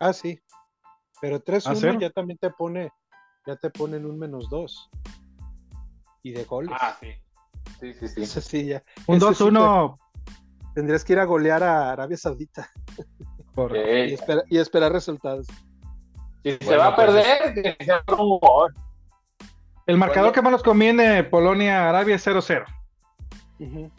[0.00, 0.40] Ah, sí.
[1.20, 1.98] Pero 3-1 cero?
[2.00, 2.90] ya también te pone,
[3.46, 4.90] ya te ponen un menos 2.
[6.22, 6.70] Y de goles.
[6.80, 7.08] Ah, sí.
[7.80, 8.22] Sí, sí, sí.
[8.22, 8.82] Eso sí, ya.
[9.06, 10.08] Un Ese sí 2-1 te-
[10.74, 12.70] Tendrías que ir a golear a Arabia Saudita
[13.54, 13.74] por...
[13.76, 15.46] Y, espera- y esperar resultados.
[16.44, 18.72] Si se Bueno, va a pues, perder, que sea un gol.
[19.86, 20.32] El marcador Bueno.
[20.34, 22.64] que más nos conviene, Polonia-Arabia, es 0-0.
[23.58, 23.90] Ujú.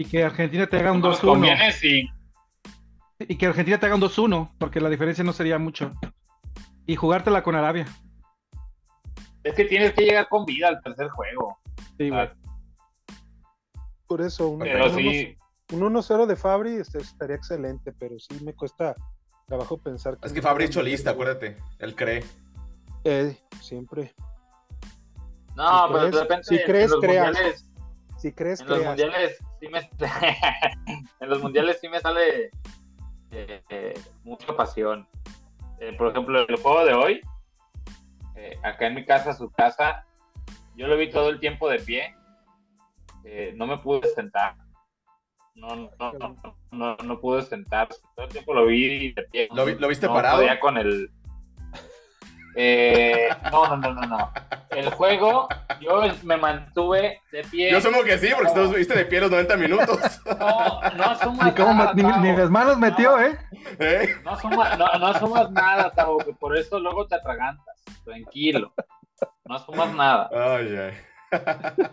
[0.00, 1.26] Y que Argentina te haga un Nos 2-1.
[1.28, 2.08] conviene, sí.
[3.18, 5.92] Y que Argentina te haga un 2-1, porque la diferencia no sería mucho.
[6.86, 7.84] Y jugártela con Arabia.
[9.44, 11.58] Es que tienes que llegar con vida al tercer juego.
[11.98, 12.18] Sí, güey.
[12.18, 12.32] Ah,
[14.06, 15.36] Por eso, un, Pero un sí,
[15.70, 18.96] 1 un 1-0 de Fabri este, estaría excelente, pero sí me cuesta
[19.46, 21.58] trabajo pensar Es que Fabri es cholista, acuérdate.
[21.78, 22.24] Él cree.
[23.04, 24.14] Eh, siempre.
[25.56, 27.26] no, Si pero crees- de repente si crees, en los creas.
[27.26, 27.69] mundiales,
[28.20, 29.78] Si crees en los mundiales sí me
[31.20, 32.50] en los mundiales sí me sale
[33.30, 33.94] eh, eh,
[34.24, 35.06] mucha pasión.
[35.78, 37.20] Eh, por ejemplo, el juego de hoy,
[38.36, 40.04] eh, acá en mi casa, su casa,
[40.76, 42.14] yo lo vi todo el tiempo de pie.
[43.24, 44.56] Eh, no me pude sentar.
[45.54, 46.36] No, no, no,
[46.70, 47.88] no, no pude sentar.
[48.14, 49.48] Todo el tiempo lo vi de pie.
[49.52, 50.38] ¿Lo vi- lo viste No parado?
[50.38, 51.10] podía con el.
[52.56, 54.32] Eh, no, no, no, no, no.
[54.70, 55.48] El juego,
[55.80, 57.70] yo me mantuve de pie.
[57.70, 59.98] Yo asumo que sí, porque tú estuviste de pie los 90 minutos.
[60.40, 63.22] No, no asumas Ni, cómo nada, ni, ni las manos metió, No.
[63.24, 63.38] ¿eh?
[63.78, 64.14] ¿Eh?
[64.24, 67.82] No asumas, no, no asumas nada, Tavo, que por eso luego te atragantas.
[68.04, 68.72] Tranquilo.
[69.44, 70.30] No asumas nada.
[70.32, 70.92] Ay, ay.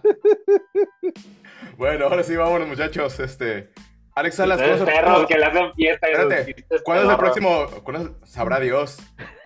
[1.77, 3.19] bueno, ahora sí, vámonos, muchachos.
[3.19, 3.71] Este.
[4.15, 7.03] Alex Salas, ¿cuándo es el- perros que le hacen fiesta y Espérate, sus chistes ¿cuándo
[7.03, 7.39] es el pedorros.
[7.67, 7.83] próximo?
[7.83, 8.97] ¿cuándo es- sabrá Dios.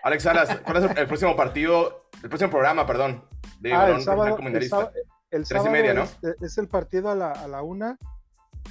[0.03, 2.07] Alex Salas, ¿cuándo es el, el próximo partido?
[2.23, 3.23] El próximo programa, perdón.
[3.59, 4.91] De Ah, el sábado, el sábado,
[5.31, 6.03] el y media, ¿no?
[6.03, 7.97] es, es el partido a la, a la una.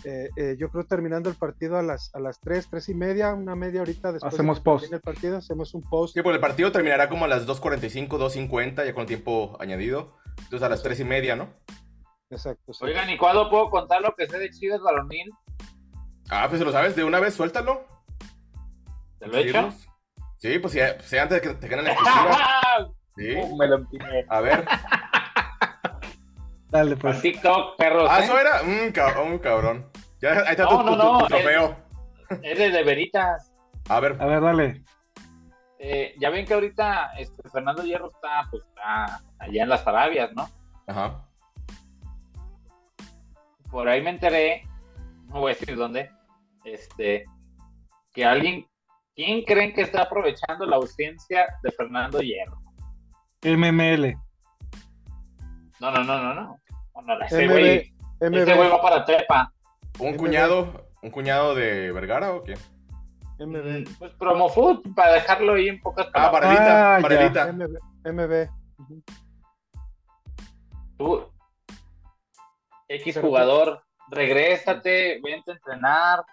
[0.05, 3.35] Eh, eh, yo creo terminando el partido a las, a las tres, tres y media,
[3.35, 4.32] una media horita después.
[4.32, 4.93] de Hacemos que post.
[4.93, 6.15] El partido, hacemos un post.
[6.15, 10.16] Sí, pues el partido terminará como a las 2.45, 2.50, ya con tiempo añadido.
[10.39, 11.48] Entonces a las 3 y media, ¿no?
[12.31, 12.73] Exacto.
[12.73, 12.85] sí.
[12.85, 15.31] Oigan, ¿y cuándo puedo contar lo que sé de Chivas Balonil?
[16.31, 17.85] Ah, pues si lo sabes, de una vez suéltalo.
[19.19, 19.73] ¿Te lo he hecho?
[20.41, 22.39] Sí, pues si, si antes de que te ganen la exclusiva.
[23.17, 23.35] Sí.
[23.59, 24.25] Me lo empiné.
[24.31, 24.65] A ver.
[26.71, 27.21] Dale, pues.
[27.21, 28.09] TikTok, perros.
[28.11, 28.25] Ah, ¿eh?
[28.25, 28.62] eso era.
[28.62, 29.91] Un cabrón, un cabrón.
[30.23, 31.77] Ya, ahí está No, tu, no, tu- no, tu es- trofeo.
[32.43, 33.53] Es de, de veritas.
[33.89, 34.17] A ver.
[34.21, 34.85] A ver, dale.
[35.81, 40.31] Eh, ya ven que ahorita este, Fernando Hierro está, pues, está allá en las Arabias,
[40.35, 40.49] ¿no?
[40.87, 41.27] Ajá.
[43.71, 44.67] Por ahí me enteré,
[45.27, 46.11] no voy a decir dónde,
[46.65, 47.25] este,
[48.15, 48.67] que alguien,
[49.20, 52.59] ¿quién creen que está aprovechando la ausencia de Fernando Hierro?
[53.42, 54.16] MML.
[55.78, 56.60] No, no, no, no, no.
[56.94, 59.52] No, no, ese güey, ese güey MB, va para Tepa.
[59.98, 60.16] ¿Un MB.
[60.16, 60.86] cuñado?
[61.02, 62.55] ¿Un cuñado de Vergara o qué?
[63.38, 66.59] MB, Pues Promofood, para dejarlo ahí en pocas Ah, palabras.
[66.59, 67.02] Ah, ya.
[67.02, 67.52] Varelita.
[68.05, 68.48] MB.
[70.97, 71.30] Tú,
[72.88, 76.24] X jugador, regrésate, vente a entrenar,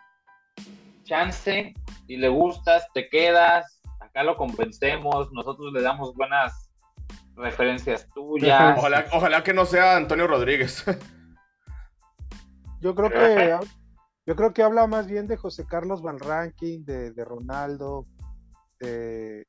[1.03, 1.73] chance,
[2.08, 6.70] y le gustas, te quedas, acá lo convencemos, nosotros le damos buenas
[7.36, 8.78] referencias tuyas.
[8.78, 10.84] Ojalá, ojalá que no sea Antonio Rodríguez.
[12.80, 13.58] Yo creo que
[14.26, 18.06] yo creo que habla más bien de José Carlos Van Ranking, de, de Ronaldo,
[18.80, 19.46] de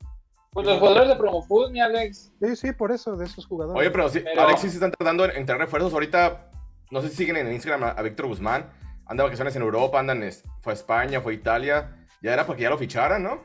[0.52, 3.78] Pues los jugadores de Promofood, mi Alex, sí, sí, por eso, de esos jugadores.
[3.80, 5.92] Oye, pero sí, Pero- Alexis están tratando de entrar refuerzos.
[5.92, 6.50] Ahorita,
[6.90, 8.70] no sé si siguen en Instagram a, a Víctor Guzmán.
[9.04, 10.22] Anda vacaciones en Europa, andan,
[10.60, 11.97] fue a España, fue a Italia.
[12.22, 13.40] Ya era para que ya lo ficharan, ¿no?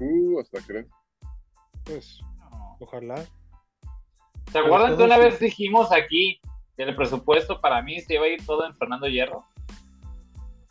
[0.00, 0.86] Uh, hasta crees.
[1.84, 2.20] Pues,
[2.78, 3.24] ojalá.
[4.50, 5.20] ¿se acuerdan que una sí.
[5.22, 6.40] vez dijimos aquí
[6.76, 9.44] que el presupuesto para mí se iba a ir todo en Fernando Hierro?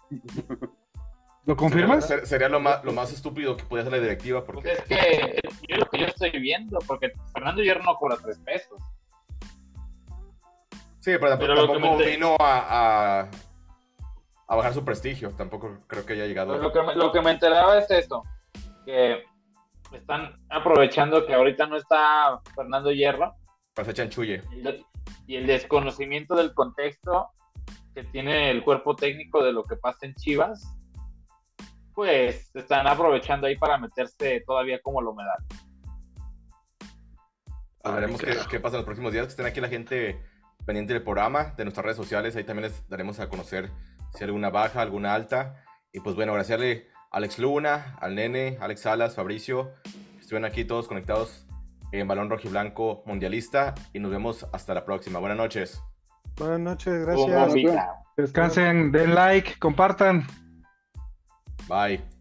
[1.46, 2.08] ¿Lo confirmas?
[2.08, 4.46] Sería, sería lo, más, lo más estúpido que podía hacer la directiva.
[4.46, 8.18] Pues Porque es que yo lo que yo estoy viendo, porque Fernando Hierro no cobra
[8.24, 8.82] tres pesos.
[11.02, 13.30] Sí, pero, tampoco vino a, a,
[14.56, 15.32] bajar su prestigio.
[15.32, 16.58] Tampoco creo que haya llegado.
[16.58, 18.24] Lo que, me, lo que me enteraba es esto:
[18.86, 19.24] que
[19.92, 23.36] están aprovechando que ahorita no está Fernando Hierro.
[23.74, 24.44] Para ese chanchulle.
[25.28, 27.30] Y el desconocimiento del contexto
[27.94, 30.74] que tiene el cuerpo técnico de lo que pasa en Chivas,
[31.94, 35.38] pues están aprovechando ahí para meterse todavía como la humedad.
[37.84, 39.26] veremos qué, qué, pasa en los próximos días.
[39.26, 40.20] Que estén aquí la gente
[40.66, 42.36] pendiente del programa, de nuestras redes sociales.
[42.36, 43.70] Ahí también les daremos a conocer
[44.14, 45.64] si hay alguna baja, alguna alta.
[45.92, 49.72] Y pues bueno, agradecerle a Alex Luna, al Nene, Alex Salas, Fabricio.
[50.20, 51.46] Estuvieron aquí todos conectados
[51.92, 53.76] en Balón Rojo y Blanco Mundialista.
[53.94, 55.20] Y nos vemos hasta la próxima.
[55.20, 55.82] Buenas noches.
[56.38, 57.54] Buenas noches, gracias.
[58.18, 60.26] Descansen, den like, compartan.
[61.68, 62.13] Bye.